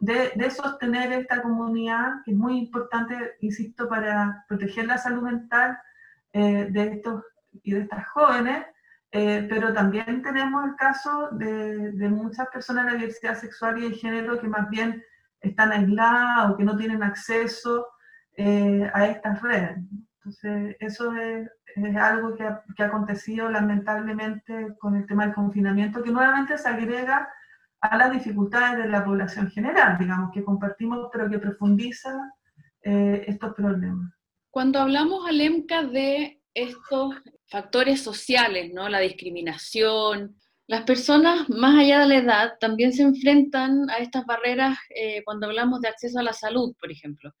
de, 0.00 0.50
sostener 0.50 1.12
esta 1.12 1.40
comunidad, 1.40 2.22
que 2.24 2.32
es 2.32 2.36
muy 2.36 2.58
importante, 2.58 3.36
insisto, 3.40 3.88
para 3.88 4.44
proteger 4.48 4.86
la 4.86 4.98
salud 4.98 5.22
mental 5.22 5.78
de 6.32 6.88
estos 6.92 7.22
y 7.62 7.72
de 7.72 7.82
estas 7.82 8.06
jóvenes, 8.08 8.66
pero 9.10 9.72
también 9.72 10.20
tenemos 10.20 10.64
el 10.64 10.74
caso 10.74 11.30
de, 11.30 11.92
de, 11.92 12.08
muchas 12.08 12.48
personas 12.48 12.86
de 12.86 12.98
diversidad 12.98 13.36
sexual 13.36 13.78
y 13.78 13.88
de 13.88 13.96
género 13.96 14.40
que 14.40 14.48
más 14.48 14.68
bien 14.68 15.02
están 15.44 15.72
aisladas 15.72 16.50
o 16.50 16.56
que 16.56 16.64
no 16.64 16.76
tienen 16.76 17.02
acceso 17.02 17.86
eh, 18.36 18.90
a 18.92 19.06
estas 19.06 19.40
redes. 19.42 19.78
Entonces, 20.24 20.76
eso 20.80 21.14
es, 21.14 21.48
algo 21.96 22.34
que 22.34 22.44
ha, 22.44 22.86
acontecido 22.86 23.50
lamentablemente 23.50 24.74
con 24.78 24.96
el 24.96 25.06
tema 25.06 25.26
del 25.26 25.34
confinamiento, 25.34 26.02
que 26.02 26.10
nuevamente 26.10 26.56
se 26.56 26.68
agrega 26.68 27.28
a 27.80 27.96
las 27.98 28.12
dificultades 28.12 28.78
de 28.78 28.88
la 28.88 29.04
población 29.04 29.50
general, 29.50 29.98
digamos, 29.98 30.30
que 30.32 30.42
compartimos, 30.42 31.08
pero 31.12 31.28
que 31.28 31.38
profundiza 31.38 32.10
eh, 32.82 33.24
estos 33.26 33.54
problemas. 33.54 34.12
Cuando 34.50 34.78
hablamos, 34.78 35.28
Alemca, 35.28 35.82
de 35.82 36.40
estos 36.54 37.16
factores 37.48 38.00
sociales, 38.00 38.72
¿no? 38.72 38.88
La 38.88 39.00
discriminación, 39.00 40.36
las 40.66 40.84
personas, 40.84 41.50
más 41.50 41.78
allá 41.78 42.00
de 42.00 42.06
la 42.06 42.16
edad, 42.16 42.52
también 42.58 42.94
se 42.94 43.02
enfrentan 43.02 43.90
a 43.90 43.98
estas 43.98 44.24
barreras 44.24 44.78
eh, 44.96 45.22
cuando 45.24 45.46
hablamos 45.46 45.82
de 45.82 45.88
acceso 45.88 46.18
a 46.18 46.22
la 46.22 46.32
salud, 46.32 46.74
por 46.80 46.90
ejemplo. 46.90 47.34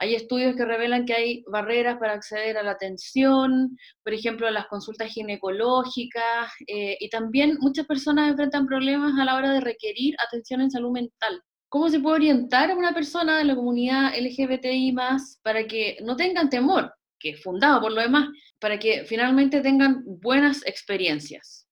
Hay 0.00 0.14
estudios 0.14 0.54
que 0.54 0.64
revelan 0.64 1.04
que 1.04 1.14
hay 1.14 1.44
barreras 1.50 1.98
para 1.98 2.12
acceder 2.12 2.56
a 2.56 2.62
la 2.62 2.70
atención, 2.72 3.76
por 4.04 4.14
ejemplo, 4.14 4.46
a 4.46 4.52
las 4.52 4.66
consultas 4.68 5.10
ginecológicas, 5.10 6.52
eh, 6.68 6.96
y 7.00 7.10
también 7.10 7.56
muchas 7.60 7.84
personas 7.86 8.30
enfrentan 8.30 8.66
problemas 8.66 9.18
a 9.18 9.24
la 9.24 9.34
hora 9.34 9.52
de 9.52 9.60
requerir 9.60 10.14
atención 10.24 10.60
en 10.60 10.70
salud 10.70 10.92
mental. 10.92 11.42
¿Cómo 11.68 11.88
se 11.88 11.98
puede 11.98 12.16
orientar 12.16 12.70
a 12.70 12.76
una 12.76 12.94
persona 12.94 13.38
de 13.38 13.44
la 13.44 13.56
comunidad 13.56 14.12
LGBTI 14.16 14.94
para 15.42 15.66
que 15.66 15.98
no 16.02 16.16
tengan 16.16 16.48
temor, 16.48 16.94
que 17.18 17.30
es 17.30 17.42
fundado 17.42 17.80
por 17.80 17.92
lo 17.92 18.00
demás, 18.00 18.28
para 18.60 18.78
que 18.78 19.04
finalmente 19.04 19.60
tengan 19.60 20.02
buenas 20.06 20.64
experiencias? 20.64 21.66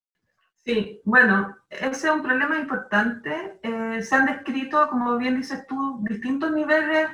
Sí, 0.66 1.00
bueno, 1.04 1.56
ese 1.70 2.08
es 2.08 2.12
un 2.12 2.22
problema 2.22 2.58
importante. 2.58 3.60
Eh, 3.62 4.02
se 4.02 4.14
han 4.16 4.26
descrito, 4.26 4.88
como 4.88 5.16
bien 5.16 5.36
dices 5.36 5.64
tú, 5.68 6.00
distintos 6.02 6.50
niveles 6.50 7.08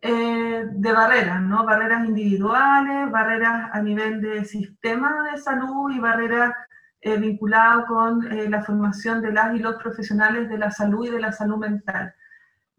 eh, 0.00 0.64
de 0.70 0.92
barreras, 0.92 1.40
¿no? 1.42 1.64
Barreras 1.64 2.06
individuales, 2.06 3.10
barreras 3.10 3.70
a 3.72 3.80
nivel 3.80 4.20
de 4.20 4.44
sistema 4.44 5.30
de 5.30 5.38
salud 5.38 5.90
y 5.90 5.98
barreras 5.98 6.54
eh, 7.00 7.16
vinculadas 7.16 7.86
con 7.86 8.28
la 8.50 8.62
formación 8.62 9.22
de 9.22 9.32
las 9.32 9.54
y 9.54 9.58
los 9.58 9.76
profesionales 9.76 10.48
de 10.48 10.58
la 10.58 10.70
salud 10.70 11.06
y 11.06 11.10
de 11.10 11.20
la 11.20 11.32
salud 11.32 11.58
mental. 11.58 12.14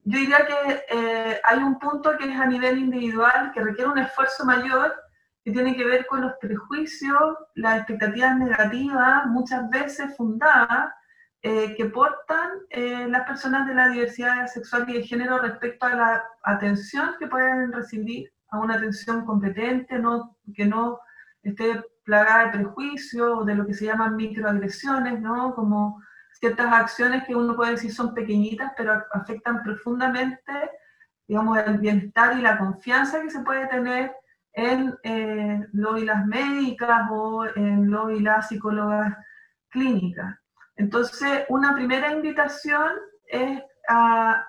Yo 0.03 0.19
diría 0.19 0.37
que 0.45 1.41
hay 1.43 1.59
un 1.59 1.79
punto 1.79 2.17
que 2.17 2.31
es 2.31 2.39
a 2.39 2.45
nivel 2.45 2.77
individual, 2.77 3.51
que 3.53 3.61
requiere 3.61 3.91
un 3.91 3.97
esfuerzo 3.97 4.45
mayor 4.45 4.95
que 5.47 5.53
tiene 5.53 5.77
que 5.77 5.85
ver 5.85 6.05
con 6.07 6.19
los 6.19 6.33
prejuicios, 6.41 7.37
las 7.55 7.77
expectativas 7.77 8.37
negativas, 8.37 9.25
muchas 9.27 9.69
veces 9.69 10.13
fundadas, 10.17 10.93
eh, 11.47 11.75
que 11.77 11.85
portan 11.85 12.49
eh, 12.69 13.07
las 13.07 13.25
personas 13.25 13.67
de 13.67 13.73
la 13.73 13.87
diversidad 13.87 14.47
sexual 14.47 14.83
y 14.89 14.95
de 14.95 15.03
género 15.03 15.39
respecto 15.39 15.85
a 15.85 15.95
la 15.95 16.23
atención 16.43 17.15
que 17.17 17.27
pueden 17.27 17.71
recibir, 17.71 18.33
a 18.49 18.59
una 18.59 18.75
atención 18.75 19.25
competente, 19.25 20.01
que 20.53 20.65
no 20.65 20.99
esté 21.43 21.81
plagada 22.03 22.47
de 22.47 22.57
prejuicios 22.57 23.39
o 23.39 23.45
de 23.45 23.55
lo 23.55 23.65
que 23.65 23.73
se 23.73 23.85
llaman 23.85 24.17
microagresiones, 24.17 25.23
como 25.55 26.01
ciertas 26.33 26.73
acciones 26.73 27.23
que 27.25 27.33
uno 27.33 27.55
puede 27.55 27.71
decir 27.71 27.93
son 27.93 28.13
pequeñitas, 28.13 28.73
pero 28.75 29.01
afectan 29.13 29.63
profundamente 29.63 30.51
digamos, 31.29 31.57
el 31.59 31.77
bienestar 31.77 32.37
y 32.37 32.41
la 32.41 32.57
confianza 32.57 33.21
que 33.21 33.29
se 33.29 33.39
puede 33.39 33.67
tener 33.67 34.13
en 34.51 34.97
eh, 35.03 35.65
lo 35.71 35.97
las 35.97 36.25
médicas 36.25 37.07
o 37.09 37.45
en 37.55 37.89
lo 37.89 38.09
y 38.11 38.19
las 38.19 38.49
psicólogas 38.49 39.15
clínicas. 39.69 40.35
Entonces, 40.77 41.45
una 41.49 41.75
primera 41.75 42.11
invitación 42.11 42.91
es 43.25 43.61
a, 43.89 44.45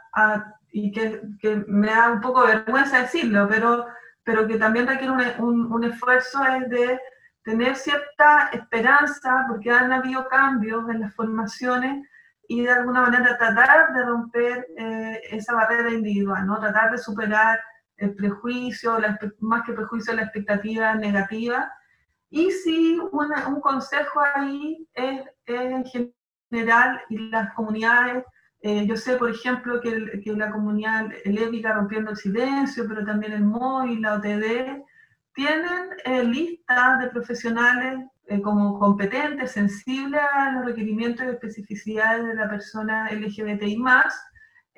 y 0.71 0.93
que, 0.93 1.23
que, 1.41 1.65
me 1.67 1.89
da 1.89 2.11
un 2.13 2.21
poco 2.21 2.47
vergüenza 2.47 3.01
decirlo, 3.01 3.49
pero, 3.49 3.87
pero 4.25 4.47
que 4.47 4.59
también 4.59 4.87
requiere 4.87 5.13
un, 5.39 5.73
un, 5.73 5.85
esfuerzo, 5.85 6.45
es 6.45 6.69
de 6.69 7.01
tener 7.43 7.77
cierta 7.77 8.51
esperanza, 8.53 9.47
porque 9.49 9.71
han 9.71 9.93
habido 9.93 10.29
cambios 10.29 10.89
en 10.91 11.01
las 11.01 11.15
formaciones 11.15 12.07
y 12.47 12.63
de 12.63 12.71
alguna 12.71 13.03
manera 13.03 13.39
tratar 13.39 13.93
de 13.93 14.05
romper 14.05 14.67
eh, 14.77 15.21
esa 15.31 15.55
barrera 15.55 15.91
individual, 15.91 16.47
¿no? 16.47 16.59
tratar 16.59 16.91
de 16.91 16.99
superar 16.99 17.61
el 17.97 18.15
prejuicio, 18.15 18.99
más 19.41 19.65
que 19.65 19.73
prejuicio, 19.73 20.15
la 20.15 20.23
expectativa 20.23 20.95
negativa. 20.95 21.71
Y 22.31 22.51
sí, 22.51 22.99
un 23.13 23.61
consejo 23.61 24.21
ahí 24.35 24.87
es, 24.95 25.23
en 25.47 25.85
general, 26.51 27.01
y 27.09 27.19
las 27.31 27.53
comunidades, 27.55 28.25
eh, 28.61 28.87
yo 28.87 28.97
sé, 28.97 29.17
por 29.17 29.31
ejemplo, 29.31 29.81
que, 29.81 30.21
que 30.23 30.33
la 30.33 30.51
comunidad 30.51 31.07
lévica 31.25 31.73
rompiendo 31.73 32.11
el 32.11 32.17
silencio, 32.17 32.87
pero 32.89 33.05
también 33.05 33.33
el 33.33 33.45
MOI, 33.45 33.99
la 33.99 34.15
OTD, 34.15 34.83
tienen 35.35 35.91
eh, 36.05 36.25
listas 36.25 37.01
de 37.01 37.09
profesionales 37.09 38.05
eh, 38.27 38.43
como 38.43 38.79
competentes, 38.79 39.53
sensibles 39.53 40.21
a 40.35 40.51
los 40.53 40.65
requerimientos 40.67 41.25
y 41.25 41.31
especificidades 41.31 42.27
de 42.27 42.35
la 42.35 42.49
persona 42.49 43.09
LGBTI+, 43.13 43.79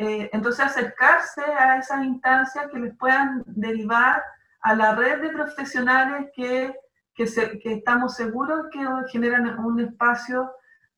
eh, 0.03 0.31
entonces, 0.33 0.65
acercarse 0.65 1.43
a 1.43 1.77
esas 1.77 2.05
instancias 2.07 2.69
que 2.73 2.79
les 2.79 2.97
puedan 2.97 3.43
derivar 3.47 4.23
a 4.62 4.75
la 4.75 4.95
red 4.95 5.21
de 5.21 5.29
profesionales 5.29 6.31
que, 6.35 6.75
que, 7.15 7.25
estamos 7.65 8.17
seguros 8.17 8.69
que 8.73 8.81
generan 9.12 9.59
un 9.59 9.79
espacio 9.79 10.50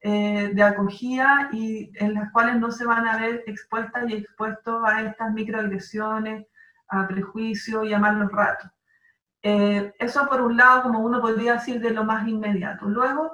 eh, 0.04 0.50
de 0.52 0.62
acogida 0.62 1.48
y 1.52 1.92
en 1.94 2.14
las 2.14 2.32
cuales 2.32 2.56
no 2.56 2.72
se 2.72 2.84
van 2.84 3.06
a 3.06 3.18
ver 3.18 3.44
expuestas 3.46 4.10
y 4.10 4.14
expuestos 4.14 4.82
a 4.84 5.02
estas 5.02 5.32
microagresiones, 5.32 6.46
a 6.88 7.06
prejuicios 7.06 7.86
y 7.86 7.92
a 7.92 8.00
malos 8.00 8.32
ratos. 8.32 8.68
Eh, 9.42 9.92
eso 9.98 10.26
por 10.28 10.40
un 10.40 10.56
lado, 10.56 10.82
como 10.82 11.00
uno 11.00 11.20
podría 11.20 11.54
decir, 11.54 11.80
de 11.80 11.90
lo 11.90 12.04
más 12.04 12.26
inmediato. 12.26 12.88
Luego, 12.88 13.32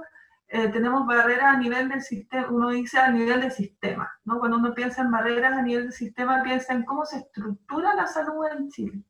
eh, 0.48 0.68
tenemos 0.68 1.06
barreras 1.06 1.56
a 1.56 1.58
nivel 1.58 1.88
del 1.88 2.02
sistema, 2.02 2.48
uno 2.50 2.70
dice 2.70 2.98
a 2.98 3.10
nivel 3.10 3.40
del 3.40 3.52
sistema, 3.52 4.10
¿no? 4.24 4.38
Cuando 4.38 4.56
uno 4.58 4.74
piensa 4.74 5.02
en 5.02 5.10
barreras 5.10 5.52
a 5.54 5.62
nivel 5.62 5.84
del 5.84 5.92
sistema, 5.92 6.42
piensa 6.42 6.72
en 6.72 6.84
cómo 6.84 7.04
se 7.04 7.18
estructura 7.18 7.94
la 7.94 8.06
salud 8.06 8.46
en 8.50 8.70
Chile, 8.70 9.02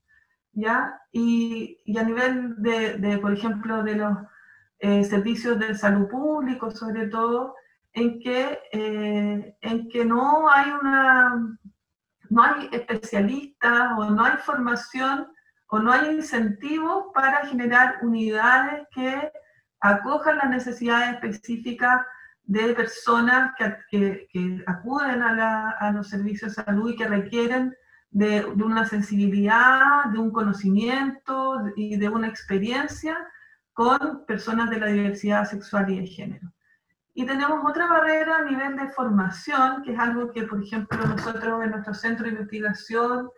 ¿ya? 0.53 1.01
Y, 1.13 1.81
a 1.99 2.03
nivel 2.03 2.55
de, 2.59 3.19
por 3.23 3.33
ejemplo, 3.33 3.83
de 3.85 3.97
los 3.97 4.17
eh, 4.81 5.05
servicios 5.05 5.59
de 5.59 5.75
salud 5.75 6.09
público, 6.09 6.71
sobre 6.71 7.09
todo, 7.09 7.55
en 7.93 8.21
que, 8.21 8.61
eh, 8.73 9.57
en 9.61 9.89
que 9.89 10.05
no 10.05 10.49
hay 10.49 10.71
una, 10.71 11.59
no 12.31 12.43
hay 12.43 12.69
especialistas 12.73 13.93
o 13.99 14.11
no 14.11 14.25
hay 14.25 14.37
formación 14.39 15.29
o 15.69 15.79
no 15.79 15.93
hay 15.93 16.15
incentivos 16.15 17.07
para 17.15 17.47
generar 17.47 17.99
unidades 18.03 18.87
que 18.93 19.33
acojan 19.81 20.39
las 20.39 20.51
necesidades 20.51 21.15
específicas 21.15 22.03
de 22.45 22.73
personas 22.75 23.53
que, 23.91 24.27
que, 24.33 24.65
acuden 24.67 25.23
a, 25.23 25.35
la, 25.35 25.71
a, 25.71 25.93
los 25.93 26.09
servicios 26.09 26.57
de 26.57 26.63
salud 26.63 26.91
y 26.91 26.97
que 26.97 27.07
requieren 27.07 27.75
de, 28.11 28.45
una 28.45 28.87
sensibilidad, 28.87 30.07
de 30.07 30.19
un 30.19 30.33
conocimiento 30.33 31.63
y 31.77 31.97
de 31.97 32.09
una 32.09 32.29
experiencia 32.29 33.19
con 33.79 34.25
personas 34.27 34.71
de 34.71 34.81
la 34.81 34.87
diversidad 34.87 35.45
sexual 35.45 35.89
y 35.89 36.01
de 36.01 36.07
género. 36.09 36.53
Y 37.15 37.25
tenemos 37.25 37.65
otra 37.65 37.87
barrera 37.87 38.39
a 38.39 38.43
nivel 38.43 38.75
de 38.75 38.89
formación, 38.89 39.83
que 39.85 39.93
es 39.93 39.99
algo 40.01 40.33
que, 40.33 40.43
por 40.43 40.61
ejemplo, 40.61 40.99
nosotros 41.07 41.63
en 41.63 41.71
nuestro 41.71 41.95
centro 41.95 42.25
de 42.25 42.33
investigación 42.33 43.31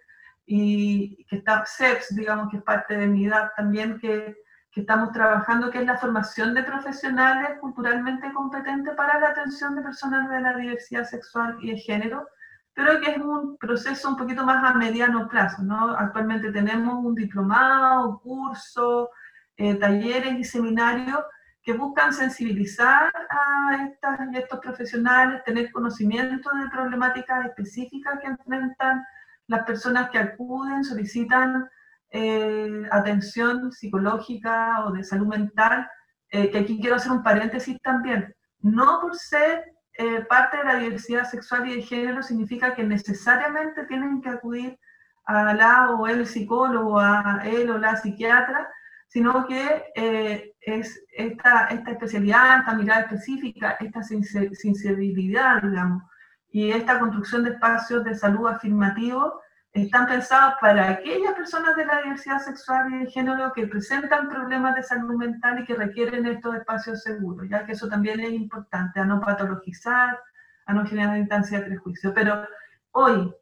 y 0.46 1.26
que 1.26 1.36
está 1.36 1.64
CEPS, 1.66 2.16
digamos 2.16 2.50
que 2.50 2.56
es 2.56 2.62
parte 2.62 2.96
de 2.96 3.06
mi 3.06 3.26
edad 3.26 3.50
también, 3.54 3.98
que, 3.98 4.34
que 4.72 4.80
estamos 4.80 5.12
trabajando, 5.12 5.70
que 5.70 5.80
es 5.80 5.86
la 5.86 5.98
formación 5.98 6.54
de 6.54 6.62
profesionales 6.62 7.58
culturalmente 7.60 8.32
competentes 8.32 8.94
para 8.94 9.20
la 9.20 9.28
atención 9.28 9.76
de 9.76 9.82
personas 9.82 10.30
de 10.30 10.40
la 10.40 10.56
diversidad 10.56 11.04
sexual 11.04 11.58
y 11.60 11.72
de 11.72 11.76
género, 11.76 12.26
pero 12.72 12.98
que 12.98 13.10
es 13.10 13.18
un 13.18 13.58
proceso 13.58 14.08
un 14.08 14.16
poquito 14.16 14.42
más 14.46 14.64
a 14.64 14.72
mediano 14.72 15.28
plazo. 15.28 15.62
¿no? 15.62 15.90
Actualmente 15.90 16.50
tenemos 16.50 17.04
un 17.04 17.14
diplomado, 17.14 18.18
curso, 18.20 19.10
eh, 19.60 19.74
talleres 19.74 20.38
y 20.38 20.44
seminarios 20.44 21.20
que 21.62 21.74
buscan 21.74 22.14
sensibilizar 22.14 23.12
a 23.28 23.84
estas 23.84 24.18
estos 24.34 24.60
profesionales, 24.60 25.44
tener 25.44 25.70
conocimiento 25.70 26.48
de 26.56 26.70
problemáticas 26.70 27.44
específicas 27.44 28.18
que 28.20 28.28
enfrentan 28.28 29.04
las 29.46 29.64
personas 29.64 30.08
que 30.10 30.18
acuden, 30.18 30.82
solicitan 30.82 31.68
eh, 32.10 32.88
atención 32.90 33.70
psicológica 33.70 34.86
o 34.86 34.92
de 34.92 35.04
salud 35.04 35.26
mental, 35.26 35.86
eh, 36.30 36.50
que 36.50 36.58
aquí 36.58 36.80
quiero 36.80 36.96
hacer 36.96 37.12
un 37.12 37.22
paréntesis 37.22 37.78
también. 37.82 38.34
No 38.60 39.00
por 39.02 39.14
ser 39.14 39.64
eh, 39.92 40.22
parte 40.22 40.56
de 40.56 40.64
la 40.64 40.76
diversidad 40.76 41.24
sexual 41.24 41.68
y 41.68 41.76
de 41.76 41.82
género 41.82 42.22
significa 42.22 42.74
que 42.74 42.84
necesariamente 42.84 43.84
tienen 43.84 44.22
que 44.22 44.30
acudir 44.30 44.78
a 45.26 45.52
la 45.52 45.90
o 45.90 46.06
el 46.06 46.26
psicólogo, 46.26 46.98
a 46.98 47.42
él 47.44 47.70
o 47.70 47.76
la 47.76 47.96
psiquiatra, 47.96 48.66
sino 49.10 49.44
que 49.44 49.90
eh, 49.96 50.54
es 50.60 51.04
esta, 51.10 51.66
esta 51.66 51.90
especialidad, 51.90 52.60
esta 52.60 52.74
mirada 52.74 53.00
específica, 53.00 53.76
esta 53.80 54.04
sensibilidad, 54.04 55.60
digamos, 55.62 56.04
y 56.52 56.70
esta 56.70 57.00
construcción 57.00 57.42
de 57.42 57.50
espacios 57.50 58.04
de 58.04 58.14
salud 58.14 58.46
afirmativos 58.46 59.34
están 59.72 60.06
pensados 60.06 60.54
para 60.60 60.90
aquellas 60.90 61.34
personas 61.34 61.74
de 61.74 61.86
la 61.86 62.02
diversidad 62.02 62.38
sexual 62.38 62.94
y 62.94 62.98
de 63.00 63.10
género 63.10 63.52
que 63.52 63.66
presentan 63.66 64.28
problemas 64.28 64.76
de 64.76 64.84
salud 64.84 65.16
mental 65.16 65.60
y 65.60 65.64
que 65.64 65.74
requieren 65.74 66.26
estos 66.26 66.54
espacios 66.54 67.02
seguros, 67.02 67.48
ya 67.48 67.66
que 67.66 67.72
eso 67.72 67.88
también 67.88 68.20
es 68.20 68.30
importante, 68.30 69.00
a 69.00 69.04
no 69.04 69.20
patologizar, 69.20 70.20
a 70.66 70.72
no 70.72 70.86
generar 70.86 71.18
instancia 71.18 71.58
de 71.58 71.66
prejuicio. 71.66 72.14
Pero 72.14 72.46
hoy, 72.92 73.34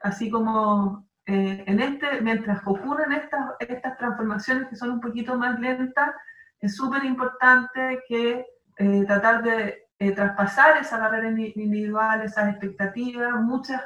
así 0.00 0.30
como 0.30 1.06
eh, 1.26 1.62
en 1.66 1.80
este, 1.80 2.20
mientras 2.20 2.60
ocurren 2.66 3.12
estas, 3.12 3.50
estas 3.60 3.96
transformaciones 3.96 4.68
que 4.68 4.76
son 4.76 4.90
un 4.90 5.00
poquito 5.00 5.36
más 5.36 5.58
lentas, 5.60 6.10
es 6.60 6.74
súper 6.74 7.04
importante 7.04 8.02
que 8.08 8.44
eh, 8.78 9.04
tratar 9.06 9.42
de 9.42 9.86
eh, 9.98 10.12
traspasar 10.12 10.78
esa 10.78 10.98
barrera 10.98 11.28
individual, 11.28 12.22
esas 12.22 12.50
expectativas. 12.50 13.34
Muchas 13.40 13.82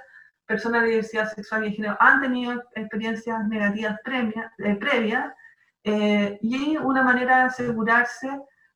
personas 0.47 0.83
de 0.83 0.89
diversidad 0.89 1.31
sexual 1.31 1.67
y 1.67 1.73
género 1.73 1.97
han 2.01 2.23
tenido 2.23 2.63
experiencias 2.75 3.47
negativas 3.49 3.99
previas 4.03 5.33
y 6.41 6.77
una 6.79 7.03
manera 7.03 7.39
de 7.39 7.43
asegurarse 7.45 8.29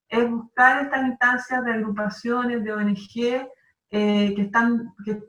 es 0.08 0.30
buscar 0.30 0.84
estas 0.84 1.06
instancias 1.06 1.64
de 1.64 1.72
agrupaciones, 1.72 2.62
de 2.62 2.72
ONG, 2.72 3.48
que, 3.90 4.34
están, 4.38 4.94
que 5.04 5.20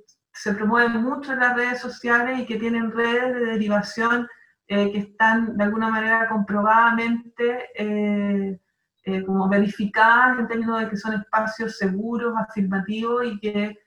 se 0.41 0.53
promueven 0.53 1.03
mucho 1.03 1.33
en 1.33 1.39
las 1.39 1.55
redes 1.55 1.79
sociales 1.79 2.39
y 2.39 2.45
que 2.47 2.57
tienen 2.57 2.91
redes 2.91 3.35
de 3.35 3.45
derivación 3.45 4.27
eh, 4.67 4.91
que 4.91 4.97
están 4.97 5.55
de 5.55 5.63
alguna 5.65 5.89
manera 5.89 6.27
comprobadamente 6.29 7.69
eh, 7.75 8.59
eh, 9.03 9.23
como 9.23 9.47
verificadas 9.47 10.39
en 10.39 10.47
términos 10.47 10.79
de 10.79 10.89
que 10.89 10.97
son 10.97 11.13
espacios 11.13 11.77
seguros, 11.77 12.33
afirmativos 12.35 13.23
y 13.25 13.39
que 13.39 13.77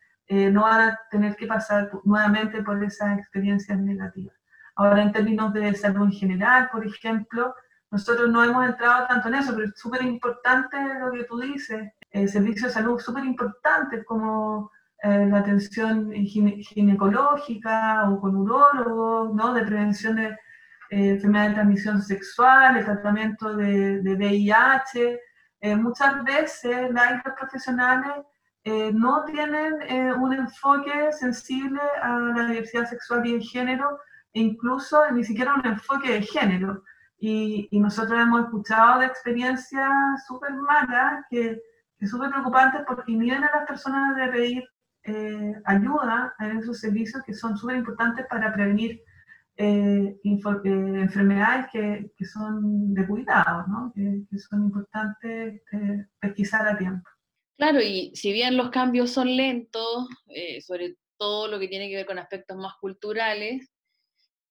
no 0.52 0.62
van 0.62 0.80
a 0.88 1.00
tener 1.10 1.36
que 1.36 1.46
pasar 1.46 1.90
nuevamente 2.04 2.62
por 2.62 2.82
esas 2.82 3.18
experiencias 3.18 3.78
negativas. 3.78 4.34
Ahora, 4.76 5.02
en 5.02 5.12
términos 5.12 5.52
de 5.52 5.74
salud 5.74 6.06
en 6.06 6.12
general, 6.12 6.70
por 6.72 6.86
ejemplo, 6.86 7.54
nosotros 7.90 8.30
no 8.30 8.42
hemos 8.42 8.64
entrado 8.64 9.06
tanto 9.06 9.28
en 9.28 9.34
eso, 9.34 9.52
pero 9.54 9.66
es 9.66 9.72
súper 9.76 10.02
importante 10.02 10.76
lo 10.98 11.12
que 11.12 11.24
tú 11.24 11.38
dices. 11.40 11.92
El 12.10 12.28
servicio 12.28 12.68
de 12.68 12.72
salud 12.72 12.98
súper 12.98 13.24
importante 13.24 14.02
como 14.04 14.70
eh, 15.04 15.26
la 15.26 15.40
atención 15.40 16.10
ginecológica 16.12 18.08
o 18.08 18.18
con 18.18 18.36
urólogos, 18.36 19.34
¿no? 19.34 19.52
de 19.52 19.62
prevención 19.62 20.16
de 20.16 20.28
eh, 20.28 21.10
enfermedades 21.10 21.50
de 21.50 21.54
transmisión 21.56 22.00
sexual, 22.00 22.78
el 22.78 22.86
tratamiento 22.86 23.54
de, 23.54 24.00
de 24.00 24.14
VIH. 24.14 25.20
Eh, 25.60 25.76
muchas 25.76 26.24
veces 26.24 26.90
las 26.90 27.22
profesionales 27.22 28.24
no 28.94 29.24
tienen 29.26 29.74
un 30.22 30.32
enfoque 30.32 31.12
sensible 31.12 31.82
a 32.02 32.18
la 32.18 32.46
diversidad 32.46 32.88
sexual 32.88 33.26
y 33.26 33.34
de 33.34 33.40
género, 33.42 33.98
e 34.32 34.40
incluso 34.40 35.10
ni 35.10 35.22
siquiera 35.22 35.54
un 35.54 35.66
enfoque 35.66 36.12
de 36.12 36.22
género. 36.22 36.82
Y, 37.18 37.68
y 37.70 37.78
nosotros 37.78 38.18
hemos 38.18 38.44
escuchado 38.44 39.00
de 39.00 39.06
experiencias 39.06 39.92
súper 40.26 40.54
malas 40.54 41.26
que, 41.28 41.60
que 41.98 42.06
súper 42.06 42.30
preocupantes 42.30 42.80
porque 42.86 43.12
inhiben 43.12 43.44
a 43.44 43.50
las 43.54 43.66
personas 43.66 44.16
de 44.16 44.28
pedir 44.28 44.64
eh, 45.06 45.52
ayuda 45.66 46.34
en 46.38 46.58
esos 46.58 46.80
servicios 46.80 47.22
que 47.24 47.34
son 47.34 47.58
súper 47.58 47.76
importantes 47.76 48.24
para 48.30 48.54
prevenir 48.54 49.02
eh, 49.56 50.16
eh, 50.16 50.18
enfermedades 50.24 51.66
que, 51.70 52.10
que, 52.16 52.24
son 52.24 52.94
de 52.94 53.06
cuidado, 53.06 53.66
¿no? 53.68 53.92
que, 53.94 54.38
son 54.38 54.64
importantes 54.64 55.62
pesquisar 56.20 56.66
a 56.66 56.78
tiempo. 56.78 57.08
Claro, 57.58 57.80
y 57.82 58.12
si 58.14 58.32
bien 58.32 58.56
los 58.56 58.70
cambios 58.70 59.10
son 59.10 59.36
lentos, 59.36 60.08
sobre 60.66 60.96
todo 61.18 61.48
lo 61.48 61.58
que 61.58 61.68
tiene 61.68 61.88
que 61.88 61.96
ver 61.96 62.06
con 62.06 62.18
aspectos 62.18 62.56
más 62.56 62.74
culturales, 62.80 63.70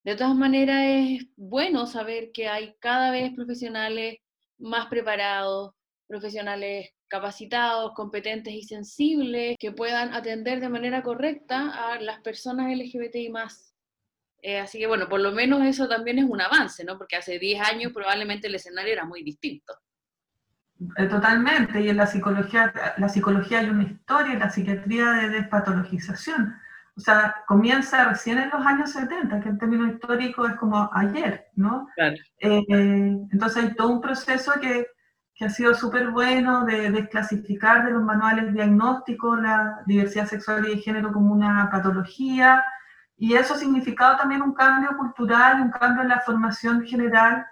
de 0.04 0.16
todas 0.16 0.36
maneras 0.36 0.84
es 0.86 1.28
bueno 1.36 1.88
saber 1.88 2.32
que 2.32 2.48
hay 2.48 2.76
cada 2.80 3.10
vez 3.10 3.34
profesionales 3.34 4.20
más 4.58 4.86
preparados, 4.86 5.74
profesionales 6.14 6.92
capacitados, 7.08 7.94
competentes 7.96 8.54
y 8.54 8.62
sensibles 8.62 9.56
que 9.60 9.72
puedan 9.72 10.14
atender 10.14 10.60
de 10.60 10.70
manera 10.70 11.02
correcta 11.02 11.72
a 11.72 12.00
las 12.00 12.20
personas 12.22 12.68
LGBTI 12.72 13.30
más. 13.30 13.74
Eh, 14.40 14.60
así 14.60 14.78
que 14.78 14.86
bueno, 14.86 15.10
por 15.10 15.22
lo 15.22 15.32
menos 15.32 15.64
eso 15.64 15.88
también 15.88 16.20
es 16.20 16.26
un 16.26 16.40
avance, 16.40 16.84
¿no? 16.84 17.00
Porque 17.00 17.16
hace 17.16 17.40
10 17.40 17.62
años 17.62 17.92
probablemente 17.94 18.46
el 18.46 18.54
escenario 18.54 18.94
era 18.94 19.06
muy 19.06 19.24
distinto. 19.24 19.74
Eh, 20.98 21.08
totalmente, 21.08 21.82
y 21.82 21.90
en 21.90 21.98
la 21.98 22.06
psicología, 22.06 22.72
la 22.98 23.10
psicología 23.10 23.60
hay 23.60 23.70
una 23.70 23.86
historia, 23.86 24.34
en 24.34 24.40
la 24.40 24.52
psiquiatría 24.52 25.10
de 25.14 25.30
despatologización. 25.30 26.54
O 26.96 27.00
sea, 27.00 27.44
comienza 27.48 28.06
recién 28.06 28.38
en 28.38 28.52
los 28.52 28.64
años 28.64 28.92
70, 28.92 29.40
que 29.40 29.50
el 29.50 29.58
término 29.58 29.88
histórico 29.88 30.46
es 30.46 30.56
como 30.58 30.92
ayer, 30.94 31.48
¿no? 31.56 31.88
Claro. 31.96 32.18
Eh, 32.38 32.64
entonces 33.32 33.64
hay 33.64 33.74
todo 33.74 33.90
un 33.90 34.02
proceso 34.02 34.52
que, 34.62 34.86
que 35.36 35.46
ha 35.46 35.50
sido 35.50 35.74
súper 35.74 36.12
bueno 36.12 36.66
de 36.66 36.92
desclasificar 36.92 37.86
de 37.86 37.92
los 37.92 38.04
manuales 38.04 38.54
diagnósticos 38.54 39.42
la 39.42 39.82
diversidad 39.86 40.28
sexual 40.28 40.66
y 40.66 40.76
de 40.76 40.82
género 40.82 41.12
como 41.12 41.34
una 41.34 41.70
patología, 41.72 42.64
y 43.18 43.34
eso 43.34 43.54
ha 43.54 43.58
significado 43.58 44.18
también 44.18 44.42
un 44.42 44.54
cambio 44.54 44.96
cultural, 44.98 45.62
un 45.62 45.72
cambio 45.72 46.04
en 46.04 46.10
la 46.10 46.20
formación 46.22 46.84
general, 46.86 47.46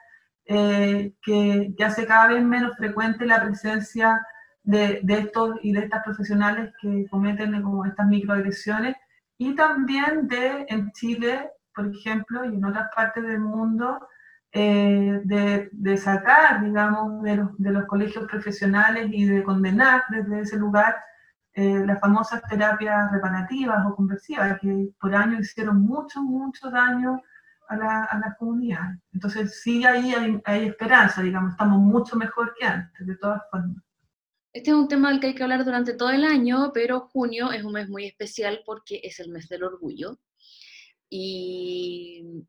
eh, 0.45 1.13
que, 1.21 1.73
que, 1.77 1.83
hace 1.83 2.05
cada 2.05 2.27
vez 2.27 2.43
menos 2.43 2.75
frecuente 2.75 3.25
la 3.25 3.43
presencia 3.43 4.21
de, 4.63 4.99
de, 5.03 5.19
estos 5.19 5.55
y 5.61 5.71
de 5.71 5.81
estas 5.81 6.03
profesionales 6.03 6.73
que 6.81 7.05
cometen 7.09 7.61
como 7.61 7.85
estas 7.85 8.07
microagresiones, 8.07 8.95
y 9.37 9.55
también 9.55 10.27
de 10.27 10.65
en 10.67 10.91
Chile, 10.91 11.49
por 11.73 11.87
ejemplo, 11.87 12.45
y 12.45 12.55
en 12.55 12.65
otras 12.65 12.89
partes 12.95 13.23
del 13.23 13.39
mundo, 13.39 14.07
eh, 14.53 15.21
de, 15.23 15.97
sacar, 15.97 16.63
digamos, 16.63 17.23
de 17.23 17.37
los, 17.37 17.57
de 17.57 17.71
los, 17.71 17.85
colegios 17.85 18.27
profesionales 18.27 19.09
y 19.11 19.25
de 19.25 19.43
condenar 19.43 20.03
desde 20.09 20.41
ese 20.41 20.57
lugar 20.57 20.95
eh, 21.53 21.83
las 21.85 21.99
famosas 21.99 22.41
terapias 22.49 23.11
reparativas 23.11 23.85
o 23.85 23.95
conversivas, 23.95 24.59
que 24.59 24.89
por 24.99 25.15
años 25.15 25.41
hicieron 25.41 25.81
mucho, 25.81 26.21
mucho 26.21 26.69
daño 26.69 27.21
a 27.69 27.77
la, 27.77 28.03
a 28.03 28.19
la 28.19 28.35
comunidad. 28.37 28.95
Entonces, 29.13 29.61
sí, 29.61 29.85
ahí 29.85 30.13
hay, 30.13 30.41
hay 30.43 30.67
esperanza, 30.67 31.21
digamos, 31.21 31.51
estamos 31.51 31.79
mucho 31.79 32.17
mejor 32.17 32.53
que 32.59 32.65
antes, 32.65 33.07
de 33.07 33.15
todas 33.15 33.41
formas. 33.49 33.81
Este 34.53 34.71
es 34.71 34.75
un 34.75 34.89
tema 34.89 35.09
del 35.09 35.21
que 35.21 35.27
hay 35.27 35.35
que 35.35 35.43
hablar 35.43 35.63
durante 35.63 35.93
todo 35.93 36.09
el 36.09 36.25
año, 36.25 36.71
pero 36.73 36.99
junio 36.99 37.53
es 37.53 37.63
un 37.63 37.71
mes 37.71 37.87
muy 37.87 38.05
especial 38.05 38.61
porque 38.65 38.99
es 39.01 39.19
el 39.21 39.29
mes 39.29 39.47
del 39.47 39.63
orgullo. 39.63 40.19
Y 41.09 42.45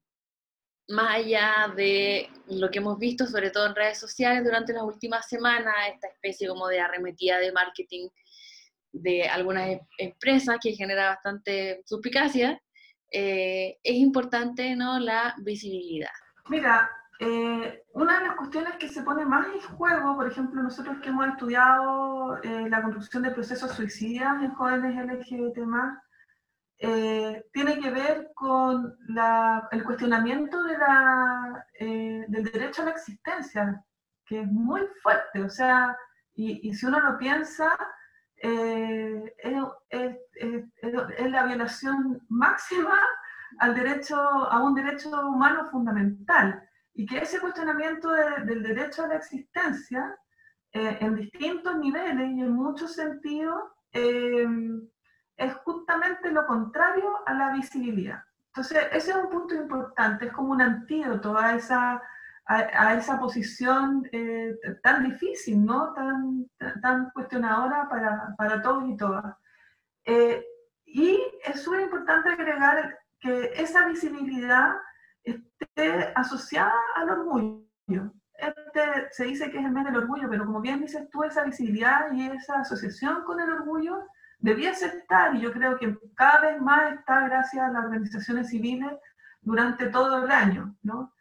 más 0.92 1.16
allá 1.16 1.72
de 1.74 2.28
lo 2.48 2.70
que 2.70 2.78
hemos 2.78 2.98
visto, 2.98 3.26
sobre 3.26 3.50
todo 3.50 3.66
en 3.66 3.74
redes 3.74 3.98
sociales 3.98 4.44
durante 4.44 4.72
las 4.72 4.82
últimas 4.82 5.26
semanas, 5.26 5.74
esta 5.92 6.08
especie 6.08 6.48
como 6.48 6.68
de 6.68 6.80
arremetida 6.80 7.38
de 7.38 7.52
marketing 7.52 8.08
de 8.92 9.26
algunas 9.26 9.70
em, 9.70 9.80
empresas 9.98 10.58
que 10.62 10.74
genera 10.74 11.08
bastante 11.08 11.82
suspicacia, 11.86 12.60
eh, 13.10 13.78
es 13.82 13.94
importante 13.94 14.76
¿no? 14.76 14.98
la 14.98 15.34
visibilidad. 15.38 16.10
Mira, 16.48 16.90
eh, 17.20 17.84
una 17.94 18.18
de 18.18 18.26
las 18.26 18.36
cuestiones 18.36 18.74
que 18.76 18.88
se 18.88 19.02
pone 19.02 19.24
más 19.24 19.46
en 19.46 19.60
juego, 19.60 20.14
por 20.16 20.30
ejemplo, 20.30 20.62
nosotros 20.62 20.98
que 21.02 21.08
hemos 21.08 21.26
estudiado 21.28 22.36
eh, 22.42 22.68
la 22.68 22.82
construcción 22.82 23.22
de 23.22 23.30
procesos 23.30 23.70
suicidas 23.72 24.42
en 24.42 24.50
jóvenes 24.54 24.94
LGBT+, 24.96 25.58
eh, 26.84 27.44
tiene 27.52 27.78
que 27.78 27.90
ver 27.90 28.32
con 28.34 28.96
el 29.70 29.84
cuestionamiento 29.84 30.62
de 30.64 30.78
la, 30.78 31.66
del 31.78 32.44
derecho 32.44 32.82
a 32.82 32.86
la 32.86 32.90
existencia, 32.90 33.84
que 34.26 34.40
es 34.40 34.46
muy 34.46 34.82
fuerte, 35.02 35.42
o 35.42 35.48
sea, 35.48 35.96
y, 36.34 36.68
y 36.68 36.74
si 36.74 36.86
uno 36.86 37.00
lo 37.00 37.18
piensa, 37.18 37.76
es, 38.36 39.22
es, 39.90 41.30
la 41.30 41.46
violación 41.46 42.20
máxima 42.28 42.98
al 43.58 43.74
derecho, 43.74 44.16
a 44.16 44.62
un 44.62 44.74
derecho 44.74 45.08
humano 45.28 45.66
fundamental 45.70 46.62
y 46.94 47.06
que 47.06 47.18
ese 47.18 47.40
cuestionamiento 47.40 48.10
del 48.10 48.62
derecho 48.62 49.04
a 49.04 49.08
la 49.08 49.16
existencia 49.16 50.16
eh, 50.72 50.98
en 51.00 51.14
distintos 51.16 51.76
niveles 51.78 52.30
y 52.30 52.40
en 52.40 52.52
muchos 52.52 52.94
sentidos 52.94 53.62
eh, 53.92 54.46
es 55.42 55.54
justamente 55.64 56.30
lo 56.30 56.46
contrario 56.46 57.18
a 57.26 57.34
la 57.34 57.52
visibilidad. 57.52 58.22
Entonces, 58.48 58.86
ese 58.92 59.10
es 59.10 59.16
un 59.16 59.30
punto 59.30 59.54
importante, 59.54 60.26
es 60.26 60.32
como 60.32 60.52
un 60.52 60.62
antídoto 60.62 61.36
a 61.36 61.54
esa, 61.54 62.02
a, 62.46 62.94
esa 62.94 63.18
posición 63.18 64.08
eh, 64.12 64.54
tan 64.82 65.04
difícil, 65.04 65.64
¿no? 65.64 65.92
tan, 65.94 66.46
tan 66.80 67.10
cuestionadora 67.10 67.88
para, 67.88 68.34
para 68.36 68.62
todos 68.62 68.88
y 68.88 68.96
todas. 68.96 69.34
y 70.86 71.18
es 71.44 71.62
súper 71.62 71.80
importante 71.80 72.28
agregar 72.28 72.98
que 73.18 73.52
esa 73.56 73.86
visibilidad 73.86 74.74
esté 75.24 76.12
asociada 76.14 76.74
al 76.96 77.10
orgullo. 77.10 78.12
Este, 78.34 79.08
se 79.12 79.24
dice 79.24 79.50
que 79.50 79.58
es 79.58 79.64
el 79.64 79.72
mes 79.72 79.84
del 79.84 79.96
orgullo, 79.96 80.28
pero 80.28 80.44
como 80.44 80.60
bien 80.60 80.80
dices 80.80 81.08
tú, 81.10 81.22
esa 81.22 81.44
visibilidad 81.44 82.12
y 82.12 82.26
esa 82.26 82.60
asociación 82.60 83.22
con 83.24 83.40
el 83.40 83.50
orgullo 83.50 84.04
debiese 84.42 84.86
estar, 84.86 85.34
y 85.34 85.40
yo 85.40 85.52
creo 85.52 85.78
que 85.78 85.96
cada 86.14 86.40
vez 86.42 86.60
más 86.60 86.92
está 86.92 87.26
gracias 87.28 87.64
a 87.64 87.70
las 87.70 87.84
organizaciones 87.84 88.50
civiles 88.50 88.92
durante 89.40 89.86
todo 89.86 90.24
el 90.24 90.30
año. 90.30 90.76
¿no? 90.82 91.14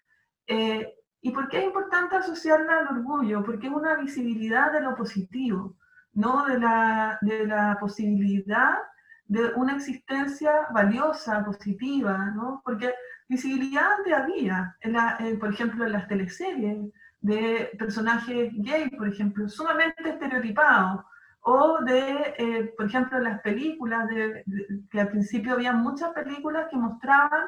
Eh, 0.47 0.93
¿Y 1.21 1.31
por 1.31 1.47
qué 1.47 1.59
es 1.59 1.65
importante 1.65 2.15
asociarla 2.15 2.79
al 2.79 2.97
orgullo? 2.97 3.43
Porque 3.43 3.67
es 3.67 3.73
una 3.73 3.95
visibilidad 3.95 4.73
de 4.73 4.81
lo 4.81 4.95
positivo, 4.95 5.77
¿no? 6.13 6.45
de, 6.45 6.59
la, 6.59 7.19
de 7.21 7.45
la 7.45 7.77
posibilidad 7.79 8.79
de 9.25 9.53
una 9.53 9.75
existencia 9.75 10.67
valiosa, 10.73 11.45
positiva, 11.45 12.17
¿no? 12.35 12.61
porque 12.65 12.93
visibilidad 13.29 14.03
de 14.03 14.15
había, 14.15 14.75
en 14.81 15.39
por 15.39 15.53
ejemplo, 15.53 15.85
en 15.85 15.93
las 15.93 16.07
teleseries 16.07 16.91
de 17.21 17.69
personajes 17.77 18.51
gay, 18.55 18.89
por 18.89 19.07
ejemplo, 19.07 19.47
sumamente 19.47 20.09
estereotipados, 20.09 21.05
o 21.41 21.79
de, 21.81 22.35
eh, 22.37 22.73
por 22.77 22.85
ejemplo, 22.85 23.19
las 23.19 23.41
películas, 23.41 24.07
de, 24.09 24.43
que 24.89 24.99
al 24.99 25.09
principio 25.09 25.53
había 25.53 25.73
muchas 25.73 26.11
películas 26.13 26.67
que 26.69 26.77
mostraban 26.77 27.47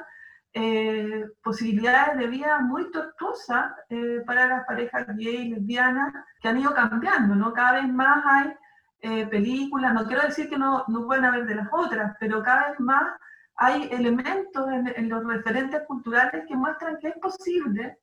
eh, 0.53 1.25
posibilidades 1.43 2.17
de 2.17 2.27
vida 2.27 2.59
muy 2.59 2.91
tortuosas 2.91 3.71
eh, 3.89 4.21
para 4.25 4.47
las 4.47 4.65
parejas 4.65 5.07
gay 5.17 5.47
y 5.47 5.49
lesbianas 5.49 6.13
que 6.41 6.47
han 6.47 6.59
ido 6.59 6.73
cambiando, 6.73 7.35
¿no? 7.35 7.53
Cada 7.53 7.81
vez 7.81 7.91
más 7.91 8.23
hay 8.25 8.53
películas, 9.29 9.93
no 9.93 10.05
quiero 10.05 10.21
decir 10.21 10.49
que 10.49 10.57
no, 10.57 10.85
no 10.87 11.05
pueden 11.05 11.25
haber 11.25 11.45
de 11.45 11.55
las 11.55 11.67
otras, 11.73 12.15
pero 12.21 12.41
cada 12.41 12.69
vez 12.69 12.79
más 12.79 13.03
hay 13.57 13.89
elementos 13.91 14.65
en, 14.71 15.09
los 15.09 15.25
referentes 15.25 15.81
culturales 15.87 16.45
que 16.47 16.55
muestran 16.55 16.97
que 16.99 17.09
es 17.09 17.17
posible 17.17 17.97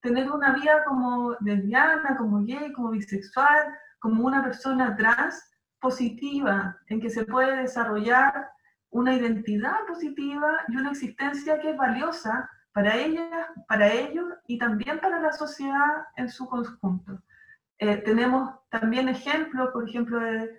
tener 0.00 0.30
una 0.30 0.52
vida 0.52 0.84
como 0.84 1.36
lesbiana, 1.40 2.16
como 2.18 2.44
gay, 2.44 2.70
como 2.72 2.90
bisexual, 2.90 3.74
como 4.02 4.24
una 4.24 4.42
persona 4.42 4.96
trans 4.96 5.48
positiva, 5.80 6.76
en 6.88 7.00
que 7.00 7.08
se 7.08 7.24
puede 7.24 7.62
desarrollar 7.62 8.50
una 8.90 9.14
identidad 9.14 9.86
positiva 9.86 10.48
y 10.68 10.76
una 10.76 10.90
existencia 10.90 11.60
que 11.60 11.70
es 11.70 11.76
valiosa 11.76 12.50
para 12.72 12.96
ellas, 12.96 13.46
para 13.68 13.92
ellos 13.92 14.26
y 14.48 14.58
también 14.58 14.98
para 14.98 15.20
la 15.20 15.32
sociedad 15.32 16.04
en 16.16 16.28
su 16.28 16.46
conjunto. 16.48 17.22
Eh, 17.78 17.98
tenemos 17.98 18.50
también 18.70 19.08
ejemplos, 19.08 19.70
por 19.72 19.88
ejemplo, 19.88 20.18
de, 20.18 20.50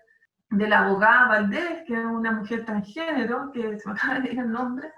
de 0.50 0.68
la 0.70 0.86
abogada 0.86 1.28
Valdés, 1.28 1.84
que 1.86 1.94
es 1.94 2.06
una 2.06 2.32
mujer 2.32 2.64
transgénero, 2.66 3.52
que 3.52 3.78
se 3.78 3.90
me 3.90 3.94
acaba 3.94 4.16
de 4.16 4.22
decir 4.22 4.40
el 4.40 4.52
nombre, 4.52 4.92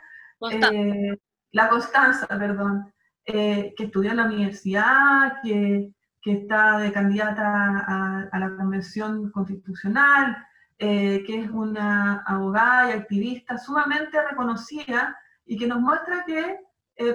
eh, 0.52 1.18
la 1.52 1.68
Constanza, 1.68 2.28
perdón, 2.28 2.94
eh, 3.26 3.74
que 3.76 3.86
estudió 3.86 4.12
en 4.12 4.18
la 4.18 4.26
universidad, 4.26 5.42
que, 5.42 5.90
que 6.26 6.32
está 6.32 6.80
de 6.80 6.92
candidata 6.92 7.86
a, 8.32 8.40
la 8.40 8.58
Convención 8.58 9.30
Constitucional, 9.30 10.36
eh, 10.80 11.24
que 11.24 11.42
es 11.42 11.52
una 11.52 12.24
abogada 12.26 12.90
y 12.90 12.94
activista 12.94 13.60
sumamente 13.60 14.20
reconocida 14.28 15.16
y 15.46 15.56
que 15.56 15.68
nos 15.68 15.80
muestra 15.80 16.26
que 16.26 16.60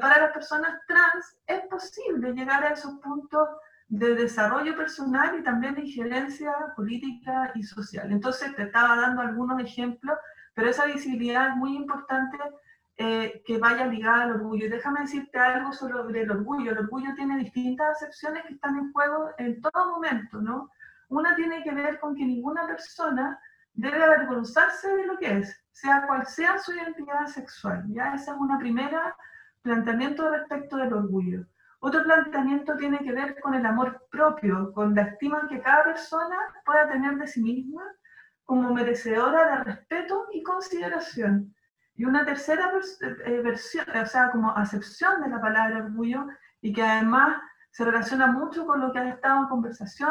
para 0.01 0.21
las 0.21 0.33
personas 0.33 0.79
trans 0.87 1.37
es 1.45 1.61
posible 1.63 2.33
llegar 2.35 2.63
a 2.63 2.75
esos 2.75 3.01
puntos 3.01 3.49
de 3.89 4.15
desarrollo 4.15 4.77
personal 4.77 5.37
y 5.41 5.43
también 5.43 5.75
de 5.75 5.87
injerencia 5.87 6.53
política 6.77 7.51
y 7.57 7.65
social. 7.65 8.13
Entonces 8.13 8.55
te 8.55 8.63
estaba 8.63 8.95
dando 8.95 9.23
algunos 9.23 9.61
ejemplos, 9.61 10.17
pero 10.55 10.69
esa 10.69 10.85
visibilidad 10.85 11.49
es 11.49 11.57
muy 11.57 11.75
importante 11.75 12.39
eh, 13.03 13.43
que 13.47 13.57
vaya 13.57 13.87
ligada 13.87 14.25
al 14.25 14.33
orgullo. 14.33 14.69
Déjame 14.69 15.01
decirte 15.01 15.39
algo 15.39 15.73
sobre 15.73 16.21
el 16.21 16.31
orgullo. 16.31 16.73
El 16.73 16.81
orgullo 16.81 17.15
tiene 17.15 17.39
distintas 17.39 17.97
acepciones 17.97 18.45
que 18.45 18.53
están 18.53 18.77
en 18.77 18.93
juego 18.93 19.31
en 19.39 19.59
todo 19.63 19.93
momento, 19.93 20.39
¿no? 20.43 20.69
Una 21.09 21.35
tiene 21.35 21.63
que 21.63 21.73
ver 21.73 21.99
con 21.99 22.15
que 22.15 22.27
ninguna 22.27 22.67
persona 22.67 23.41
debe 23.73 24.05
avergonzarse 24.05 24.95
de 24.95 25.07
lo 25.07 25.17
que 25.17 25.39
es, 25.39 25.65
sea 25.73 26.07
cual 26.07 26.27
sea 26.27 26.59
su 26.59 26.75
identidad 26.75 27.25
sexual. 27.25 27.85
¿ya? 27.89 28.13
Esa 28.15 28.33
es 28.33 28.39
una 28.39 28.59
primera 28.59 29.17
planteamiento 29.63 30.31
respecto 30.31 30.77
del 30.77 30.93
orgullo. 30.93 31.47
Otro 31.79 32.03
planteamiento 32.05 32.77
tiene 32.77 32.99
que 32.99 33.13
ver 33.13 33.41
con 33.41 33.55
el 33.55 33.65
amor 33.65 34.09
propio, 34.11 34.75
con 34.75 34.95
la 34.95 35.03
estima 35.05 35.49
que 35.49 35.63
cada 35.63 35.85
persona 35.85 36.37
pueda 36.67 36.87
tener 36.87 37.17
de 37.17 37.27
sí 37.27 37.41
misma 37.41 37.83
como 38.45 38.75
merecedora 38.75 39.57
de 39.57 39.65
respeto 39.65 40.27
y 40.35 40.43
consideración. 40.43 41.55
Y 42.01 42.07
una 42.07 42.25
tercera 42.25 42.73
eh, 43.27 43.43
versión, 43.43 43.85
o 43.95 44.07
sea, 44.07 44.31
como 44.31 44.57
acepción 44.57 45.21
de 45.21 45.29
la 45.29 45.39
palabra 45.39 45.85
orgullo, 45.85 46.29
y 46.63 46.73
que 46.73 46.83
además 46.83 47.39
se 47.73 47.85
relaciona 47.85 48.27
mucho 48.27 48.65
con 48.65 48.81
lo 48.81 48.91
que 48.91 49.01
ha 49.01 49.09
estado 49.11 49.43
en 49.43 49.49
conversación 49.49 50.11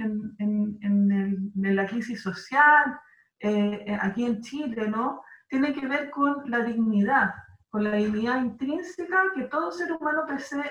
en, 0.00 0.34
en, 0.40 0.78
en, 0.82 1.76
la 1.76 1.86
crisis 1.86 2.20
social, 2.20 2.98
eh, 3.38 3.84
eh, 3.86 3.98
aquí 4.02 4.24
en 4.24 4.40
Chile, 4.40 4.88
¿no? 4.88 5.22
Tiene 5.48 5.72
que 5.72 5.86
ver 5.86 6.10
con 6.10 6.42
la 6.50 6.58
dignidad, 6.64 7.32
con 7.70 7.84
la 7.84 7.92
dignidad 7.92 8.42
intrínseca 8.42 9.22
que 9.36 9.44
todo 9.44 9.70
ser 9.70 9.92
humano 9.92 10.24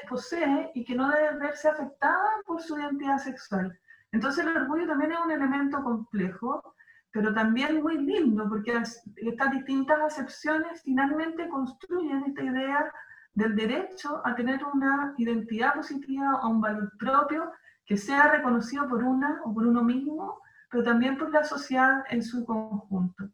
posee 0.10 0.72
y 0.76 0.84
que 0.84 0.96
no 0.96 1.10
debe 1.10 1.38
verse 1.38 1.70
afectada 1.70 2.42
por 2.46 2.62
su 2.62 2.78
identidad 2.78 3.20
sexual. 3.20 3.80
Entonces 4.12 4.46
el 4.46 4.58
orgullo 4.58 4.86
también 4.86 5.14
es 5.14 5.20
un 5.24 5.32
elemento 5.32 5.82
complejo, 5.82 6.76
pero 7.12 7.34
también 7.34 7.82
muy 7.82 7.98
lindo, 7.98 8.48
porque 8.48 8.72
estas 9.16 9.52
distintas 9.52 10.00
acepciones 10.00 10.82
finalmente 10.84 11.48
construyen 11.50 12.24
esta 12.26 12.44
idea 12.44 12.92
del 13.34 13.56
derecho 13.56 14.22
a 14.26 14.36
tener 14.36 14.64
una 14.66 15.14
identidad 15.18 15.76
positiva 15.76 16.42
o 16.42 16.50
un 16.50 16.62
valor 16.62 16.92
propio 16.98 17.52
que 17.86 17.98
sea 17.98 18.32
reconocido 18.32 18.88
por 18.88 19.04
una 19.04 19.42
o 19.46 19.54
por 19.54 19.66
uno 19.66 19.84
mismo, 19.84 20.42
pero 20.70 20.84
también 20.84 21.18
por 21.18 21.32
la 21.32 21.44
sociedad 21.44 22.04
en 22.10 22.22
su 22.24 22.46
conjunto 22.46 23.30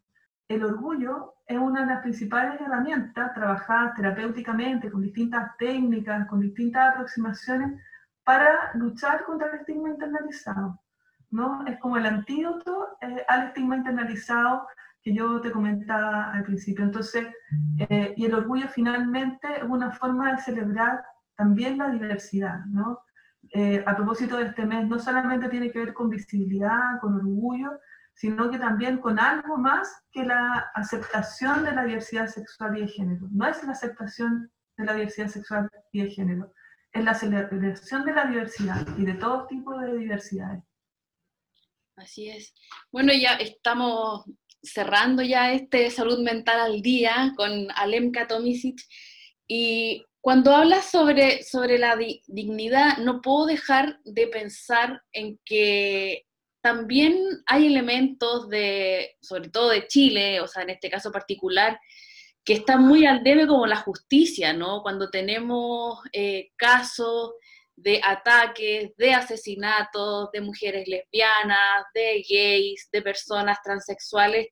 el 0.48 0.64
orgullo 0.64 1.34
es 1.46 1.58
una 1.58 1.82
de 1.82 1.86
las 1.86 2.02
principales 2.02 2.60
herramientas 2.60 3.34
trabajadas 3.34 3.94
terapéuticamente 3.94 4.90
con 4.90 5.02
distintas 5.02 5.56
técnicas, 5.56 6.26
con 6.28 6.40
distintas 6.40 6.92
aproximaciones 6.92 7.80
para 8.24 8.72
luchar 8.74 9.24
contra 9.24 9.50
el 9.50 9.60
estigma 9.60 9.90
internalizado. 9.90 10.80
¿No? 11.34 11.66
Es 11.66 11.78
como 11.80 11.96
el 11.96 12.06
antídoto 12.06 12.96
eh, 13.00 13.24
al 13.28 13.48
estigma 13.48 13.76
internalizado 13.76 14.66
que 15.02 15.12
yo 15.12 15.40
te 15.40 15.50
comentaba 15.50 16.32
al 16.32 16.44
principio. 16.44 16.84
Entonces, 16.84 17.26
eh, 17.78 18.14
y 18.16 18.24
el 18.24 18.34
orgullo 18.34 18.68
finalmente 18.68 19.48
es 19.58 19.64
una 19.64 19.90
forma 19.90 20.32
de 20.32 20.40
celebrar 20.40 21.04
también 21.36 21.76
la 21.76 21.90
diversidad. 21.90 22.64
¿no? 22.66 23.00
Eh, 23.52 23.82
a 23.84 23.96
propósito 23.96 24.36
de 24.36 24.44
este 24.44 24.64
mes, 24.64 24.86
no 24.86 24.98
solamente 24.98 25.48
tiene 25.48 25.70
que 25.72 25.80
ver 25.80 25.92
con 25.92 26.08
visibilidad, 26.08 27.00
con 27.00 27.16
orgullo, 27.16 27.72
sino 28.14 28.48
que 28.48 28.58
también 28.58 28.98
con 28.98 29.18
algo 29.18 29.58
más 29.58 29.92
que 30.12 30.24
la 30.24 30.70
aceptación 30.74 31.64
de 31.64 31.72
la 31.72 31.84
diversidad 31.84 32.28
sexual 32.28 32.78
y 32.78 32.82
de 32.82 32.88
género. 32.88 33.26
No 33.32 33.46
es 33.48 33.62
la 33.64 33.72
aceptación 33.72 34.50
de 34.76 34.84
la 34.84 34.94
diversidad 34.94 35.28
sexual 35.28 35.68
y 35.90 36.04
de 36.04 36.10
género, 36.10 36.52
es 36.92 37.04
la 37.04 37.14
celebración 37.14 38.04
de 38.04 38.12
la 38.12 38.26
diversidad 38.26 38.86
y 38.96 39.04
de 39.04 39.14
todo 39.14 39.48
tipo 39.48 39.76
de 39.78 39.96
diversidades. 39.96 40.62
Así 41.96 42.28
es. 42.28 42.54
Bueno, 42.90 43.12
ya 43.12 43.34
estamos 43.34 44.24
cerrando 44.62 45.22
ya 45.22 45.52
este 45.52 45.90
salud 45.90 46.18
mental 46.20 46.58
al 46.58 46.82
día 46.82 47.32
con 47.36 47.68
Alemka 47.76 48.26
Tomisic 48.26 48.80
y 49.46 50.04
cuando 50.20 50.56
hablas 50.56 50.90
sobre, 50.90 51.42
sobre 51.42 51.78
la 51.78 51.98
dignidad, 52.26 52.96
no 52.96 53.20
puedo 53.20 53.46
dejar 53.46 54.00
de 54.04 54.26
pensar 54.26 55.02
en 55.12 55.38
que 55.44 56.24
también 56.62 57.14
hay 57.44 57.66
elementos 57.66 58.48
de, 58.48 59.16
sobre 59.20 59.50
todo 59.50 59.68
de 59.68 59.86
Chile, 59.86 60.40
o 60.40 60.48
sea, 60.48 60.62
en 60.62 60.70
este 60.70 60.88
caso 60.88 61.12
particular, 61.12 61.78
que 62.42 62.54
están 62.54 62.86
muy 62.86 63.04
al 63.04 63.22
debe 63.22 63.46
como 63.46 63.66
la 63.66 63.76
justicia, 63.76 64.54
¿no? 64.54 64.82
Cuando 64.82 65.10
tenemos 65.10 65.98
eh, 66.14 66.52
casos 66.56 67.34
de 67.76 68.00
ataques, 68.02 68.92
de 68.96 69.12
asesinatos 69.12 70.30
de 70.32 70.40
mujeres 70.40 70.86
lesbianas, 70.86 71.84
de 71.94 72.24
gays, 72.28 72.88
de 72.92 73.02
personas 73.02 73.58
transexuales, 73.62 74.48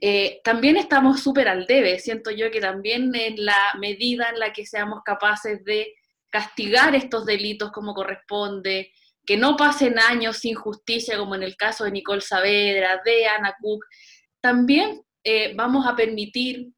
eh, 0.00 0.40
también 0.42 0.76
estamos 0.76 1.22
súper 1.22 1.48
al 1.48 1.66
debe. 1.66 1.98
Siento 1.98 2.30
yo 2.30 2.50
que 2.50 2.60
también 2.60 3.14
en 3.14 3.44
la 3.44 3.74
medida 3.78 4.30
en 4.30 4.38
la 4.38 4.52
que 4.52 4.64
seamos 4.64 5.02
capaces 5.04 5.62
de 5.64 5.94
castigar 6.30 6.94
estos 6.94 7.26
delitos 7.26 7.70
como 7.70 7.92
corresponde, 7.92 8.92
que 9.26 9.36
no 9.36 9.56
pasen 9.56 9.98
años 9.98 10.38
sin 10.38 10.54
justicia, 10.54 11.18
como 11.18 11.34
en 11.34 11.42
el 11.42 11.56
caso 11.56 11.84
de 11.84 11.90
Nicole 11.90 12.22
Saavedra, 12.22 13.00
de 13.04 13.26
Ana 13.26 13.54
Cook, 13.60 13.84
también 14.40 15.02
eh, 15.22 15.52
vamos 15.54 15.86
a 15.86 15.94
permitir 15.94 16.72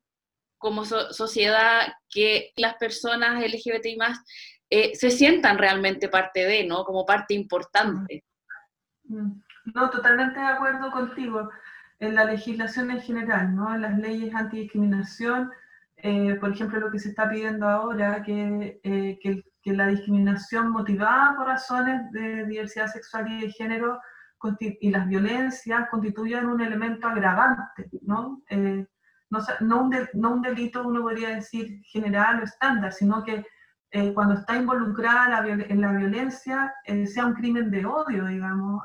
como 0.59 0.85
sociedad 0.85 1.93
que 2.09 2.53
las 2.57 2.75
personas 2.75 3.43
LGBTI 3.43 3.97
más 3.97 4.19
eh, 4.75 4.93
se 4.95 5.11
sientan 5.11 5.59
realmente 5.59 6.09
parte 6.09 6.47
de, 6.47 6.65
¿no? 6.65 6.85
Como 6.85 7.05
parte 7.05 7.35
importante. 7.35 8.25
Mm. 9.05 9.33
No, 9.75 9.91
totalmente 9.91 10.41
de 10.41 10.47
acuerdo 10.47 10.91
contigo 10.91 11.51
en 11.99 12.15
la 12.15 12.25
legislación 12.25 12.91
en 12.91 13.03
general, 13.03 13.55
¿no? 13.55 13.75
en 13.75 13.83
las 13.83 13.99
leyes 13.99 14.35
antidiscriminación, 14.35 15.53
eh, 15.99 16.37
por 16.41 16.53
ejemplo, 16.53 16.81
lo 16.81 16.91
que 16.91 16.99
se 16.99 17.11
está 17.11 17.29
pidiendo 17.29 17.69
ahora, 17.69 18.23
que, 18.23 18.81
eh, 18.83 19.19
que, 19.23 19.45
la 19.65 19.87
discriminación 19.89 20.71
motivada 20.71 21.37
por 21.37 21.47
razones 21.47 22.11
de 22.11 22.47
diversidad 22.47 22.87
sexual 22.87 23.31
y 23.31 23.43
de 23.43 23.53
género 23.53 24.01
y 24.59 24.91
las 24.91 25.07
violencias 25.07 25.89
constituyan 25.89 26.47
un 26.47 26.61
elemento 26.61 27.07
agravante, 27.07 27.89
¿no? 28.01 28.43
Eh, 28.49 28.85
no, 29.31 29.39
un 29.83 29.97
no, 30.15 30.33
un 30.33 30.43
delito, 30.43 30.83
uno 30.83 31.03
podría 31.03 31.37
decir, 31.37 31.81
general 31.85 32.41
o 32.41 32.45
estándar, 32.45 32.93
sino 32.93 33.23
que 33.23 33.47
cuando 34.15 34.35
está 34.35 34.57
involucrada 34.57 35.47
en 35.47 35.81
la 35.81 35.93
violencia 35.93 36.75
sea 37.07 37.27
un 37.27 37.35
crimen 37.35 37.71
de 37.71 37.85
odio, 37.85 38.25
digamos, 38.25 38.83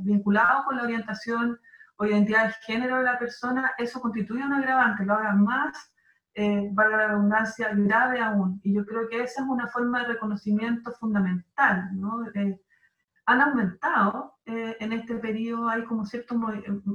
vinculado 0.00 0.64
con 0.64 0.76
la 0.76 0.82
orientación 0.82 1.58
o 1.96 2.04
identidad 2.04 2.48
de 2.48 2.54
género 2.64 2.98
de 2.98 3.04
la 3.04 3.18
persona, 3.18 3.72
eso 3.78 4.00
constituye 4.00 4.44
un 4.44 4.52
agravante, 4.52 5.04
lo 5.04 5.14
haga 5.14 5.32
más, 5.34 5.92
eh, 6.34 6.68
valga 6.72 6.98
la 6.98 7.08
redundancia, 7.08 7.70
grave 7.72 8.20
aún. 8.20 8.60
Y 8.62 8.74
yo 8.74 8.84
creo 8.84 9.08
que 9.08 9.22
esa 9.22 9.42
es 9.42 9.48
una 9.48 9.66
forma 9.68 10.00
de 10.00 10.08
reconocimiento 10.08 10.92
fundamental. 10.92 11.88
¿no? 11.92 12.26
Eh, 12.34 12.60
han 13.24 13.40
aumentado 13.40 14.34
eh, 14.44 14.76
en 14.78 14.92
este 14.92 15.16
periodo, 15.16 15.68
hay 15.68 15.84
como 15.84 16.04
cierto 16.04 16.34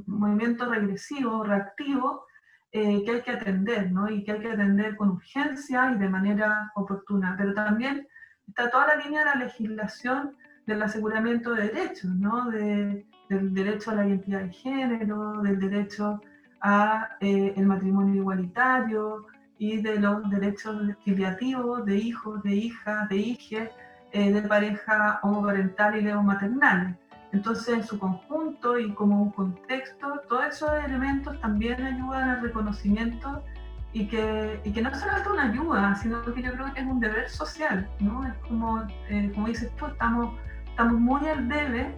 movimiento 0.06 0.70
regresivo, 0.70 1.44
reactivo, 1.44 2.26
eh, 2.72 3.04
que 3.04 3.12
hay 3.12 3.22
que 3.22 3.32
atender, 3.32 3.92
¿no? 3.92 4.10
Y 4.10 4.24
que 4.24 4.32
hay 4.34 4.40
que 4.40 4.52
atender 4.52 4.96
con 4.96 5.10
urgencia 5.10 5.92
y 5.92 5.98
de 5.98 6.10
manera 6.10 6.72
oportuna. 6.76 7.36
Pero 7.38 7.54
también 7.54 8.08
está 8.48 8.70
toda 8.70 8.88
la 8.88 8.96
línea 8.96 9.20
de 9.20 9.26
la 9.26 9.46
legislación 9.46 10.38
del 10.66 10.82
aseguramiento 10.82 11.54
de 11.54 11.68
derechos, 11.68 12.12
¿no? 12.16 12.50
De, 12.50 13.06
del 13.30 13.54
derecho 13.54 13.92
a 13.92 13.96
la 13.96 14.08
identidad 14.08 14.42
de 14.42 14.54
género, 14.54 15.42
del 15.42 15.60
derecho 15.60 16.22
a 16.62 17.18
eh, 17.20 17.54
el 17.58 17.66
matrimonio 17.66 18.16
igualitario 18.16 19.26
y 19.58 19.82
de 19.82 20.00
los 20.00 20.30
derechos 20.30 20.82
filiativos 21.04 21.86
de 21.86 21.98
hijos, 21.98 22.42
de 22.44 22.56
hijas, 22.56 23.10
de 23.10 23.18
hijes, 23.18 23.70
eh, 24.12 24.32
de 24.32 24.42
pareja 24.44 25.20
homoparental 25.24 26.00
y 26.00 26.14
maternal. 26.24 26.98
Entonces, 27.34 27.76
en 27.76 27.84
su 27.84 27.98
conjunto 27.98 28.78
y 28.78 28.94
como 28.94 29.22
un 29.22 29.32
contexto, 29.32 30.22
todos 30.28 30.46
esos 30.46 30.70
elementos 30.86 31.40
también 31.40 31.82
ayudan 31.82 32.30
al 32.30 32.42
reconocimiento 32.42 33.44
y 33.94 34.08
que, 34.08 34.60
y 34.64 34.72
que 34.72 34.82
no 34.82 34.94
solamente 34.94 35.30
una 35.30 35.50
ayuda, 35.52 35.96
sino 35.96 36.22
que 36.24 36.42
yo 36.42 36.52
creo 36.54 36.74
que 36.74 36.82
es 36.82 36.88
un 36.88 37.00
deber 37.00 37.30
social, 37.30 37.90
¿no? 38.00 38.26
Es 38.26 38.34
como, 38.48 38.82
eh, 39.10 39.32
como 39.34 39.48
dices 39.48 39.70
tú, 39.78 39.86
estamos, 39.88 40.36
estamos 40.70 41.00
muy 41.00 41.26
al 41.28 41.48
debe 41.48 41.96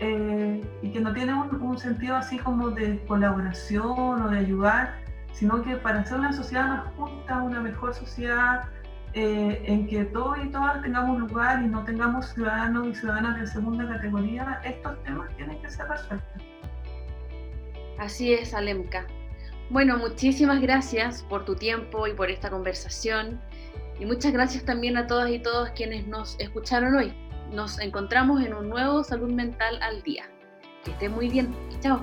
eh, 0.00 0.64
y 0.82 0.90
que 0.90 1.00
no 1.00 1.12
tiene 1.12 1.34
un, 1.34 1.78
sentido 1.78 2.16
así 2.16 2.38
como 2.38 2.70
de 2.70 3.04
colaboración 3.06 4.22
o 4.22 4.28
de 4.30 4.38
ayudar, 4.38 4.94
sino 5.32 5.62
que 5.62 5.76
para 5.76 6.00
hacer 6.00 6.18
una 6.18 6.32
sociedad 6.32 6.68
más 6.68 6.94
justa, 6.96 7.42
una 7.42 7.60
mejor 7.60 7.94
sociedad 7.94 8.64
eh, 9.14 9.62
en 9.66 9.86
que 9.86 10.04
todos 10.06 10.38
y 10.42 10.48
todas 10.48 10.82
tengamos 10.82 11.18
lugar 11.18 11.62
y 11.62 11.68
no 11.68 11.84
tengamos 11.84 12.26
ciudadanos 12.32 12.88
y 12.88 12.94
ciudadanas 12.94 13.40
de 13.40 13.46
segunda 13.46 13.88
categoría, 13.88 14.60
estos 14.64 15.02
temas 15.04 15.34
tienen 15.36 15.60
que 15.60 15.70
ser 15.70 15.88
resueltos. 15.88 16.42
Así 17.98 18.32
es, 18.32 18.54
Alemka. 18.54 19.06
Bueno, 19.70 19.96
muchísimas 19.96 20.60
gracias 20.60 21.22
por 21.22 21.44
tu 21.44 21.54
tiempo 21.54 22.06
y 22.06 22.14
por 22.14 22.30
esta 22.30 22.50
conversación. 22.50 23.40
Y 24.00 24.06
muchas 24.06 24.32
gracias 24.32 24.64
también 24.64 24.96
a 24.96 25.06
todas 25.06 25.30
y 25.30 25.38
todos 25.38 25.70
quienes 25.70 26.06
nos 26.06 26.38
escucharon 26.40 26.94
hoy 26.94 27.12
nos 27.52 27.78
encontramos 27.78 28.42
en 28.42 28.54
un 28.54 28.68
nuevo 28.68 29.04
Salud 29.04 29.30
Mental 29.30 29.80
al 29.82 30.02
Día. 30.02 30.24
Que 30.84 30.90
esté 30.92 31.08
muy 31.08 31.28
bien. 31.28 31.54
Chao. 31.80 32.02